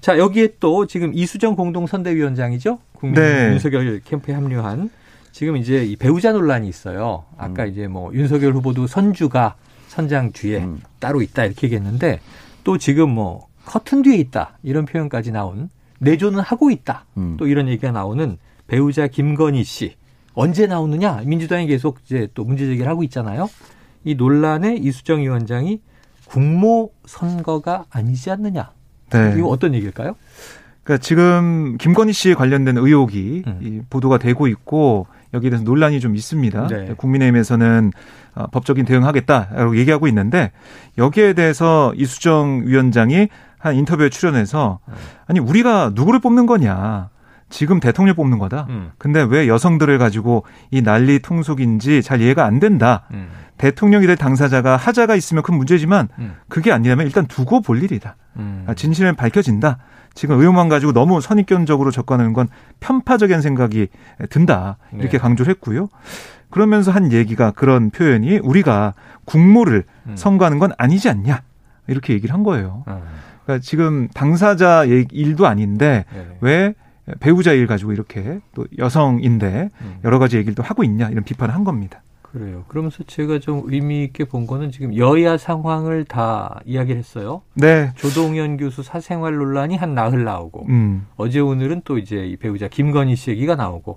자, 0.00 0.18
여기에 0.18 0.56
또 0.60 0.86
지금 0.86 1.12
이수정 1.14 1.56
공동선대위원장이죠. 1.56 2.78
국민 3.04 3.20
네. 3.20 3.50
윤석열 3.52 4.00
캠프에 4.02 4.34
합류한 4.34 4.88
지금 5.30 5.58
이제 5.58 5.84
이 5.84 5.94
배우자 5.96 6.32
논란이 6.32 6.66
있어요. 6.66 7.24
아까 7.36 7.64
음. 7.64 7.68
이제 7.68 7.86
뭐 7.86 8.14
윤석열 8.14 8.54
후보도 8.54 8.86
선주가 8.86 9.56
선장 9.88 10.32
뒤에 10.32 10.60
음. 10.60 10.80
따로 11.00 11.20
있다 11.20 11.44
이렇게 11.44 11.66
얘기했는데 11.66 12.20
또 12.62 12.78
지금 12.78 13.10
뭐 13.10 13.48
커튼 13.66 14.00
뒤에 14.00 14.16
있다 14.16 14.56
이런 14.62 14.86
표현까지 14.86 15.32
나온 15.32 15.68
내조는 15.98 16.40
하고 16.40 16.70
있다 16.70 17.04
음. 17.18 17.36
또 17.38 17.46
이런 17.46 17.68
얘기가 17.68 17.92
나오는 17.92 18.38
배우자 18.68 19.06
김건희 19.06 19.64
씨 19.64 19.96
언제 20.32 20.66
나오느냐 20.66 21.24
민주당이 21.26 21.66
계속 21.66 21.98
이제 22.06 22.28
또 22.32 22.44
문제 22.44 22.64
제기를 22.64 22.88
하고 22.88 23.02
있잖아요. 23.02 23.50
이 24.04 24.14
논란에 24.14 24.76
이수정 24.76 25.20
위원장이 25.20 25.80
국모 26.24 26.90
선거가 27.04 27.84
아니지 27.90 28.30
않느냐 28.30 28.72
네. 29.10 29.34
이거 29.36 29.48
어떤 29.48 29.74
얘기일까요? 29.74 30.16
그러니까 30.84 31.02
지금 31.02 31.76
김건희 31.78 32.12
씨에 32.12 32.34
관련된 32.34 32.76
의혹이 32.76 33.42
음. 33.46 33.86
보도가 33.90 34.18
되고 34.18 34.46
있고 34.46 35.06
여기에 35.32 35.50
대해서 35.50 35.64
논란이 35.64 35.98
좀 36.00 36.14
있습니다. 36.14 36.66
네. 36.68 36.94
국민의힘에서는 36.96 37.90
어, 38.34 38.46
법적인 38.48 38.84
대응하겠다라고 38.84 39.76
얘기하고 39.78 40.06
있는데 40.08 40.52
여기에 40.98 41.32
대해서 41.32 41.92
이수정 41.96 42.62
위원장이 42.66 43.28
한 43.58 43.74
인터뷰에 43.76 44.10
출연해서 44.10 44.78
음. 44.86 44.94
아니 45.26 45.40
우리가 45.40 45.92
누구를 45.94 46.20
뽑는 46.20 46.46
거냐. 46.46 47.08
지금 47.50 47.80
대통령 47.80 48.16
뽑는 48.16 48.38
거다. 48.38 48.66
음. 48.70 48.90
근데 48.98 49.22
왜 49.22 49.48
여성들을 49.48 49.98
가지고 49.98 50.44
이 50.70 50.82
난리 50.82 51.18
통속인지 51.20 52.02
잘 52.02 52.20
이해가 52.20 52.44
안 52.44 52.58
된다. 52.58 53.04
음. 53.12 53.28
대통령이 53.58 54.06
될 54.06 54.16
당사자가 54.16 54.76
하자가 54.76 55.14
있으면 55.14 55.42
큰 55.42 55.56
문제지만 55.56 56.08
음. 56.18 56.34
그게 56.48 56.72
아니라면 56.72 57.06
일단 57.06 57.26
두고 57.26 57.60
볼 57.60 57.82
일이다. 57.82 58.16
음. 58.36 58.64
아, 58.66 58.74
진실은 58.74 59.14
밝혀진다. 59.14 59.78
지금 60.14 60.38
의혹만 60.38 60.68
가지고 60.68 60.92
너무 60.92 61.20
선입견적으로 61.20 61.90
접근하는 61.90 62.32
건 62.32 62.48
편파적인 62.80 63.40
생각이 63.40 63.88
든다. 64.30 64.78
이렇게 64.92 65.12
네. 65.12 65.18
강조를 65.18 65.50
했고요. 65.50 65.88
그러면서 66.50 66.92
한 66.92 67.12
얘기가 67.12 67.50
그런 67.50 67.90
표현이 67.90 68.38
우리가 68.38 68.94
국모를 69.24 69.84
음. 70.06 70.16
선거하는 70.16 70.58
건 70.58 70.72
아니지 70.78 71.08
않냐. 71.08 71.42
이렇게 71.88 72.14
얘기를 72.14 72.32
한 72.32 72.44
거예요. 72.44 72.84
음. 72.88 73.00
그러니까 73.44 73.62
지금 73.62 74.08
당사자 74.14 74.84
일도 74.84 75.46
아닌데 75.46 76.04
네. 76.12 76.38
왜 76.40 76.74
배우자 77.20 77.52
일 77.52 77.66
가지고 77.66 77.92
이렇게 77.92 78.40
또 78.54 78.66
여성인데 78.78 79.70
음. 79.80 79.94
여러 80.04 80.18
가지 80.18 80.36
얘기를 80.36 80.54
또 80.54 80.62
하고 80.62 80.84
있냐 80.84 81.08
이런 81.10 81.24
비판을 81.24 81.54
한 81.54 81.64
겁니다. 81.64 82.02
그래요. 82.22 82.64
그러면서 82.66 83.04
제가 83.04 83.38
좀 83.38 83.62
의미 83.66 84.02
있게 84.02 84.24
본 84.24 84.48
거는 84.48 84.72
지금 84.72 84.96
여야 84.96 85.38
상황을 85.38 86.04
다 86.04 86.60
이야기를 86.64 86.98
했어요. 86.98 87.42
네. 87.54 87.92
조동현 87.94 88.56
교수 88.56 88.82
사생활 88.82 89.36
논란이 89.36 89.76
한 89.76 89.94
나흘 89.94 90.24
나오고 90.24 90.66
음. 90.68 91.06
어제 91.16 91.38
오늘은 91.38 91.82
또 91.84 91.96
이제 91.96 92.26
이 92.26 92.36
배우자 92.36 92.66
김건희 92.66 93.14
씨 93.14 93.30
얘기가 93.30 93.54
나오고 93.54 93.94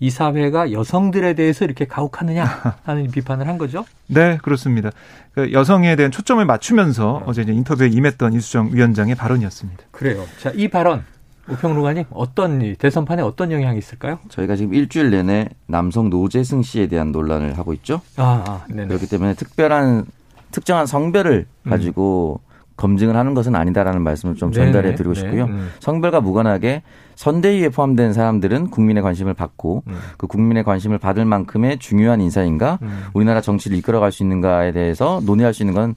이 0.00 0.10
사회가 0.10 0.70
여성들에 0.70 1.32
대해서 1.32 1.64
이렇게 1.64 1.86
가혹하느냐 1.86 2.44
하는 2.84 3.10
비판을 3.10 3.48
한 3.48 3.56
거죠. 3.56 3.86
네, 4.06 4.38
그렇습니다. 4.42 4.90
그 5.32 5.52
여성에 5.52 5.96
대한 5.96 6.12
초점을 6.12 6.44
맞추면서 6.44 7.20
네. 7.20 7.24
어제 7.26 7.42
이제 7.42 7.52
인터뷰에 7.52 7.88
임했던 7.88 8.34
이수정 8.34 8.70
위원장의 8.74 9.14
발언이었습니다. 9.14 9.84
그래요. 9.90 10.24
자, 10.40 10.52
이 10.54 10.68
발언 10.68 11.04
우평로가님 11.50 12.04
어떤 12.10 12.76
대선판에 12.76 13.22
어떤 13.22 13.50
영향이 13.50 13.78
있을까요? 13.78 14.18
저희가 14.28 14.56
지금 14.56 14.74
일주일 14.74 15.10
내내 15.10 15.48
남성 15.66 16.10
노재승 16.10 16.62
씨에 16.62 16.86
대한 16.86 17.12
논란을 17.12 17.58
하고 17.58 17.72
있죠. 17.74 18.00
아, 18.16 18.44
아 18.46 18.66
그렇기 18.68 19.08
때문에 19.08 19.34
특별한 19.34 20.06
특정한 20.50 20.86
성별을 20.86 21.46
음. 21.66 21.70
가지고 21.70 22.40
검증을 22.76 23.16
하는 23.16 23.34
것은 23.34 23.54
아니다라는 23.56 24.02
말씀을 24.02 24.36
좀 24.36 24.52
전달해 24.52 24.94
드리고 24.94 25.14
네. 25.14 25.20
싶고요. 25.20 25.44
음. 25.46 25.70
성별과 25.80 26.20
무관하게 26.20 26.82
선대위에 27.16 27.70
포함된 27.70 28.12
사람들은 28.12 28.70
국민의 28.70 29.02
관심을 29.02 29.34
받고 29.34 29.82
음. 29.88 29.98
그 30.16 30.28
국민의 30.28 30.62
관심을 30.62 30.98
받을 30.98 31.24
만큼의 31.24 31.78
중요한 31.78 32.20
인사인가 32.20 32.78
음. 32.82 33.06
우리나라 33.14 33.40
정치를 33.40 33.76
이끌어갈 33.76 34.12
수 34.12 34.22
있는가에 34.22 34.70
대해서 34.72 35.20
논의할 35.26 35.52
수 35.52 35.64
있는 35.64 35.74
건 35.74 35.94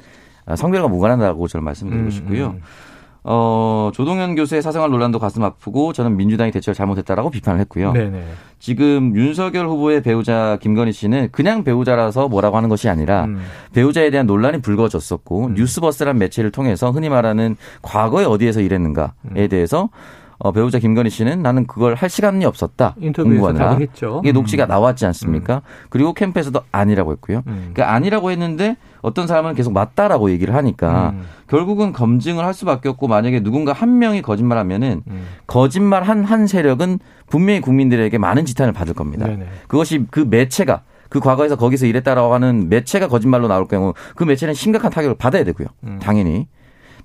성별과 0.56 0.88
무관하다고 0.88 1.48
저는 1.48 1.64
말씀드리고 1.64 2.06
음, 2.06 2.10
싶고요. 2.10 2.56
음. 3.24 3.30
어, 3.30 3.92
조동현 3.94 4.36
교수의 4.36 4.62
사생활 4.62 4.90
논란도 4.90 5.20
가슴 5.20 5.44
아프고 5.44 5.94
저는 5.94 6.18
민주당이 6.18 6.52
대처를 6.52 6.76
잘못했다라고 6.76 7.30
비판을 7.30 7.60
했고요. 7.62 7.92
네네. 7.92 8.24
지금 8.60 9.16
윤석열 9.16 9.68
후보의 9.68 10.02
배우자 10.02 10.58
김건희 10.62 10.92
씨는 10.92 11.30
그냥 11.32 11.64
배우자라서 11.64 12.28
뭐라고 12.28 12.58
하는 12.58 12.70
것이 12.70 12.90
아니라 12.90 13.26
음. 13.26 13.42
배우자에 13.74 14.10
대한 14.10 14.26
논란이 14.28 14.62
불거졌었고 14.62 15.48
음. 15.48 15.54
뉴스버스란 15.56 16.18
매체를 16.18 16.52
통해서 16.52 16.92
흔히 16.92 17.10
말하는 17.10 17.58
과거에 17.82 18.26
어디에서 18.26 18.62
일했는가에 18.62 19.10
음. 19.36 19.48
대해서 19.50 19.90
어, 20.44 20.52
배우자 20.52 20.80
김건희 20.80 21.12
씨는 21.12 21.44
나는 21.44 21.68
그걸 21.68 21.94
할 21.94 22.10
시간이 22.10 22.44
없었다. 22.46 22.96
인터뷰에서 23.00 23.78
했죠. 23.78 24.22
이게 24.24 24.32
녹취가 24.32 24.66
음. 24.66 24.70
나왔지 24.70 25.06
않습니까? 25.06 25.58
음. 25.58 25.62
그리고 25.90 26.14
캠프에서도 26.14 26.60
아니라고 26.72 27.12
했고요. 27.12 27.44
음. 27.46 27.72
그러니까 27.74 27.94
아니라고 27.94 28.32
했는데 28.32 28.76
어떤 29.02 29.28
사람은 29.28 29.56
계속 29.56 29.74
맞다라고 29.74 30.32
얘기를 30.32 30.56
하니까 30.56 31.12
음. 31.12 31.24
결국은 31.48 31.92
검증을 31.92 32.46
할 32.46 32.54
수밖에 32.54 32.90
없고 32.90 33.08
만약에 33.08 33.42
누군가 33.42 33.74
한 33.74 34.00
명이 34.00 34.22
거짓말하면은 34.22 35.04
음. 35.08 35.28
거짓말 35.48 36.04
한한 36.04 36.48
세력은 36.48 37.00
분명히 37.28 37.62
국민들에게 37.62 38.18
많은 38.18 38.46
지탄을 38.46 38.74
받을 38.74 38.94
겁니다. 38.94 39.28
네네. 39.28 39.46
그것이 39.68 40.06
그 40.12 40.26
매체가 40.30 40.84
그 41.10 41.20
과거에서 41.20 41.58
거기서 41.58 41.88
일했다라고 41.88 42.34
하는 42.34 42.70
매체가 42.70 43.08
거짓말로 43.08 43.48
나올 43.48 43.68
경우 43.68 43.94
그 44.16 44.24
매체는 44.24 44.54
심각한 44.54 44.92
타격을 44.92 45.18
받아야 45.18 45.44
되고요. 45.44 45.68
음. 45.84 46.00
당연히. 46.02 46.48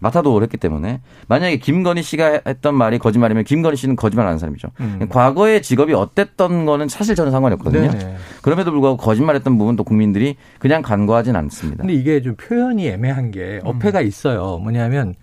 맡아도 0.01 0.35
어렵기 0.35 0.57
때문에 0.57 1.01
만약에 1.29 1.59
김건희 1.59 2.03
씨가 2.03 2.41
했던 2.47 2.75
말이 2.75 2.99
거짓말이면 2.99 3.45
김건희 3.45 3.77
씨는 3.77 3.97
거짓말하는 3.97 4.39
사람이죠. 4.39 4.69
음. 4.81 5.07
과거의 5.09 5.63
직업이 5.63 5.93
어땠던 5.95 6.67
거는 6.67 6.89
사실 6.89 7.15
저는 7.15 7.33
상관이 7.33 7.55
없거든요. 7.55 7.91
네네. 7.91 8.17
그럼에도 8.43 8.71
불구하고 8.71 8.97
거짓말했던 8.97 9.59
부분 9.59 9.77
도 9.77 9.85
국민들이 9.85 10.37
그냥 10.59 10.83
간과하진 10.83 11.37
않습니다. 11.37 11.83
근데 11.83 11.95
이게 11.95 12.23
좀 12.23 12.37
표현이 12.37 12.87
애매한 12.89 13.31
게 13.31 13.61
어폐가 13.65 14.01
음. 14.01 14.07
있어요. 14.07 14.59
뭐냐면 14.59 15.15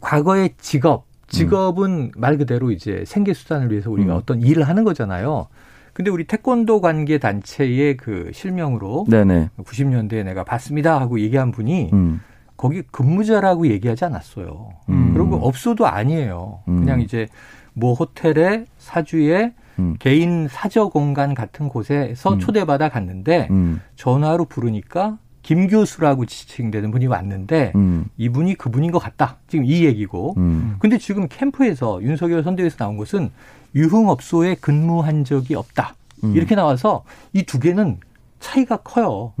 과거의 0.00 0.50
직업 0.58 1.06
직업은 1.28 2.12
말 2.16 2.36
그대로 2.36 2.70
이제 2.70 3.04
생계 3.06 3.32
수단을 3.32 3.70
위해서 3.70 3.90
우리가 3.90 4.12
음. 4.12 4.18
어떤 4.18 4.42
일을 4.42 4.64
하는 4.64 4.84
거잖아요. 4.84 5.48
근데 5.92 6.10
우리 6.10 6.24
태권도 6.24 6.80
관계 6.80 7.18
단체의 7.18 7.96
그 7.96 8.30
실명으로 8.32 9.06
네네. 9.10 9.50
90년대에 9.58 10.24
내가 10.24 10.44
봤습니다 10.44 11.00
하고 11.00 11.20
얘기한 11.20 11.52
분이 11.52 11.90
음. 11.92 12.20
거기 12.62 12.80
근무자라고 12.92 13.66
얘기하지 13.66 14.04
않았어요. 14.04 14.68
음. 14.88 15.12
그리고 15.14 15.34
업소도 15.44 15.84
아니에요. 15.88 16.60
음. 16.68 16.78
그냥 16.78 17.00
이제 17.00 17.26
뭐 17.72 17.92
호텔에 17.92 18.66
사주에 18.78 19.52
음. 19.80 19.96
개인 19.98 20.46
사저 20.46 20.86
공간 20.88 21.34
같은 21.34 21.68
곳에서 21.68 22.34
음. 22.34 22.38
초대받아 22.38 22.88
갔는데 22.88 23.48
음. 23.50 23.80
전화로 23.96 24.44
부르니까 24.44 25.18
김 25.42 25.66
교수라고 25.66 26.24
지칭되는 26.24 26.92
분이 26.92 27.08
왔는데 27.08 27.72
음. 27.74 28.04
이분이 28.16 28.54
그분인 28.54 28.92
것 28.92 29.00
같다. 29.00 29.38
지금 29.48 29.64
이 29.64 29.84
얘기고. 29.84 30.34
음. 30.36 30.76
근데 30.78 30.98
지금 30.98 31.26
캠프에서 31.28 32.00
윤석열 32.00 32.44
선대위에서 32.44 32.76
나온 32.76 32.96
것은 32.96 33.30
유흥업소에 33.74 34.54
근무한 34.60 35.24
적이 35.24 35.56
없다. 35.56 35.96
음. 36.22 36.36
이렇게 36.36 36.54
나와서 36.54 37.02
이 37.32 37.42
두 37.42 37.58
개는 37.58 37.98
차이가 38.38 38.76
커요. 38.76 39.32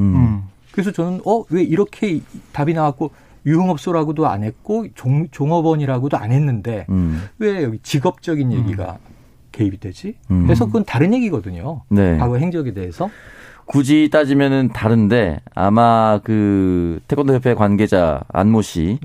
그래서 0.72 0.90
저는 0.90 1.20
어 1.24 1.44
왜 1.50 1.62
이렇게 1.62 2.20
답이 2.52 2.74
나왔고 2.74 3.10
유흥업소라고도 3.46 4.26
안 4.28 4.44
했고 4.44 4.86
종, 4.94 5.28
종업원이라고도 5.30 6.16
안 6.16 6.30
했는데 6.32 6.86
음. 6.90 7.28
왜 7.38 7.62
여기 7.64 7.78
직업적인 7.82 8.52
얘기가 8.52 8.92
음. 8.92 9.12
개입이 9.52 9.78
되지? 9.80 10.14
음. 10.30 10.44
그래서 10.44 10.66
그건 10.66 10.84
다른 10.84 11.12
얘기거든요. 11.14 11.82
네. 11.88 12.16
과거 12.18 12.36
행적에 12.36 12.72
대해서. 12.72 13.10
굳이 13.66 14.08
따지면은 14.10 14.68
다른데 14.68 15.40
아마 15.54 16.20
그 16.24 17.00
태권도 17.08 17.34
협회 17.34 17.54
관계자 17.54 18.22
안모 18.28 18.62
씨가 18.62 18.98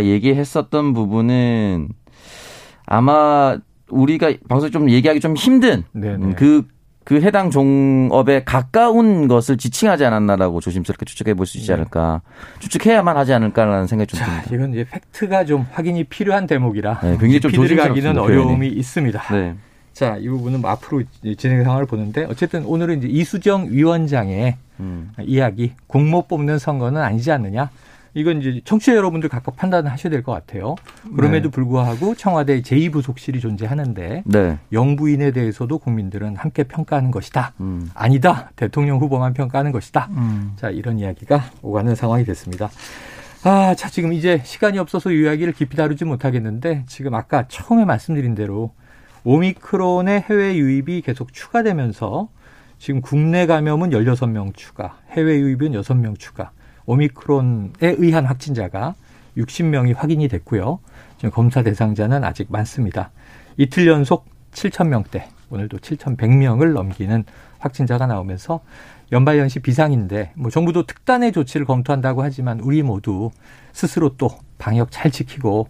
네. 0.00 0.04
얘기했었던 0.04 0.94
부분은 0.94 1.88
아마 2.86 3.58
우리가 3.88 4.32
방송에 4.48 4.70
좀 4.70 4.88
얘기하기 4.90 5.20
좀 5.20 5.36
힘든 5.36 5.84
네네. 5.92 6.26
네. 6.28 6.34
그 6.34 6.66
그 7.10 7.20
해당 7.22 7.50
종업에 7.50 8.44
가까운 8.44 9.26
것을 9.26 9.56
지칭하지 9.56 10.04
않았나라고 10.04 10.60
조심스럽게 10.60 11.04
추측해 11.06 11.34
볼 11.34 11.44
수 11.44 11.58
있지 11.58 11.66
네. 11.66 11.72
않을까. 11.74 12.20
추측해야만 12.60 13.16
하지 13.16 13.32
않을까라는 13.32 13.88
생각이 13.88 14.06
좀 14.06 14.20
자, 14.20 14.26
듭니다. 14.26 14.50
이건 14.54 14.70
이제 14.70 14.86
팩트가 14.88 15.44
좀 15.44 15.66
확인이 15.72 16.04
필요한 16.04 16.46
대목이라 16.46 17.00
네, 17.02 17.10
굉장히 17.18 17.40
좀 17.40 17.50
조심스럽기는 17.50 18.16
어려움이 18.16 18.68
있습니다. 18.68 19.22
네. 19.34 19.54
자, 19.92 20.18
이 20.20 20.28
부분은 20.28 20.60
뭐 20.60 20.70
앞으로 20.70 21.02
진행 21.36 21.64
상황을 21.64 21.86
보는데 21.86 22.26
어쨌든 22.26 22.64
오늘은 22.64 22.98
이제 22.98 23.08
이수정 23.08 23.66
위원장의 23.70 24.56
음. 24.78 25.10
이야기 25.26 25.72
공모 25.88 26.28
뽑는 26.28 26.60
선거는 26.60 27.02
아니지 27.02 27.32
않느냐. 27.32 27.70
이건 28.14 28.40
이제 28.40 28.60
청취자 28.64 28.94
여러분들 28.96 29.28
각각 29.28 29.56
판단을 29.56 29.90
하셔야 29.90 30.10
될 30.10 30.22
것 30.22 30.32
같아요. 30.32 30.74
그럼에도 31.16 31.48
네. 31.48 31.54
불구하고 31.54 32.14
청와대 32.14 32.60
제2부속실이 32.62 33.40
존재하는데 33.40 34.24
네. 34.26 34.58
영부인에 34.72 35.30
대해서도 35.30 35.78
국민들은 35.78 36.36
함께 36.36 36.64
평가하는 36.64 37.10
것이다. 37.10 37.52
음. 37.60 37.90
아니다. 37.94 38.50
대통령 38.56 38.98
후보만 38.98 39.32
평가하는 39.34 39.72
것이다. 39.72 40.08
음. 40.10 40.52
자, 40.56 40.70
이런 40.70 40.98
이야기가 40.98 41.42
오가는 41.62 41.94
상황이 41.94 42.24
됐습니다. 42.24 42.68
아, 43.44 43.74
자, 43.74 43.88
지금 43.88 44.12
이제 44.12 44.42
시간이 44.44 44.78
없어서 44.78 45.10
이 45.12 45.22
이야기를 45.22 45.54
깊이 45.54 45.76
다루지 45.76 46.04
못하겠는데 46.04 46.84
지금 46.86 47.14
아까 47.14 47.46
처음에 47.48 47.84
말씀드린 47.86 48.34
대로 48.34 48.72
오미크론의 49.24 50.24
해외 50.28 50.56
유입이 50.56 51.02
계속 51.02 51.32
추가되면서 51.32 52.28
지금 52.78 53.00
국내 53.00 53.46
감염은 53.46 53.90
16명 53.90 54.54
추가, 54.56 54.98
해외 55.10 55.38
유입은 55.38 55.72
6명 55.72 56.18
추가. 56.18 56.50
오미크론에 56.90 57.94
의한 57.98 58.26
확진자가 58.26 58.94
60명이 59.36 59.94
확인이 59.96 60.26
됐고요. 60.26 60.80
지금 61.18 61.30
검사 61.30 61.62
대상자는 61.62 62.24
아직 62.24 62.50
많습니다. 62.50 63.10
이틀 63.56 63.86
연속 63.86 64.26
7,000명대, 64.52 65.22
오늘도 65.50 65.78
7,100명을 65.78 66.72
넘기는 66.72 67.24
확진자가 67.58 68.06
나오면서 68.06 68.60
연발연시 69.12 69.60
비상인데 69.60 70.32
뭐 70.34 70.50
정부도 70.50 70.86
특단의 70.86 71.32
조치를 71.32 71.64
검토한다고 71.66 72.22
하지만 72.22 72.58
우리 72.58 72.82
모두 72.82 73.30
스스로 73.72 74.16
또 74.16 74.30
방역 74.58 74.90
잘 74.90 75.12
지키고 75.12 75.68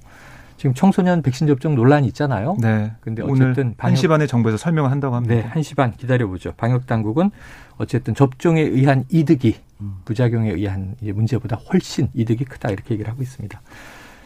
지금 0.60 0.74
청소년 0.74 1.22
백신 1.22 1.46
접종 1.46 1.74
논란이 1.74 2.06
있잖아요. 2.08 2.54
네. 2.60 2.92
근데 3.00 3.22
어쨌든 3.22 3.74
오늘 3.78 3.94
1시 3.94 4.10
반에 4.10 4.26
정부에서 4.26 4.58
설명을 4.58 4.90
한다고 4.90 5.16
합니다. 5.16 5.34
네, 5.34 5.48
1시 5.54 5.74
반 5.74 5.90
기다려 5.96 6.26
보죠. 6.26 6.52
방역 6.58 6.86
당국은 6.86 7.30
어쨌든 7.78 8.14
접종에 8.14 8.60
의한 8.60 9.06
이득이 9.08 9.56
부작용에 10.04 10.50
의한 10.50 10.96
문제보다 11.00 11.56
훨씬 11.56 12.10
이득이 12.12 12.44
크다 12.44 12.68
이렇게 12.68 12.92
얘기를 12.92 13.10
하고 13.10 13.22
있습니다. 13.22 13.58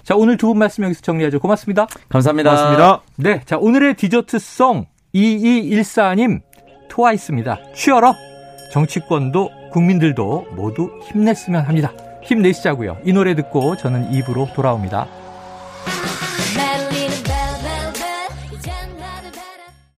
자, 0.02 0.16
오늘 0.16 0.36
두 0.36 0.48
분 0.48 0.58
말씀 0.58 0.82
여기서 0.82 1.02
정리하죠. 1.02 1.38
고맙습니다. 1.38 1.86
감사합니다. 2.08 2.50
고맙습니다. 2.50 3.02
네. 3.14 3.40
자, 3.44 3.56
오늘의 3.56 3.94
디저트송 3.94 4.86
2214님 5.14 6.40
트와이스입니다. 6.88 7.58
취얼업. 7.76 8.16
정치권도 8.72 9.70
국민들도 9.70 10.48
모두 10.56 10.90
힘냈으면 11.04 11.62
합니다. 11.62 11.92
힘내시자고요. 12.22 12.96
이 13.04 13.12
노래 13.12 13.36
듣고 13.36 13.76
저는 13.76 14.12
입으로 14.12 14.48
돌아옵니다. 14.56 15.06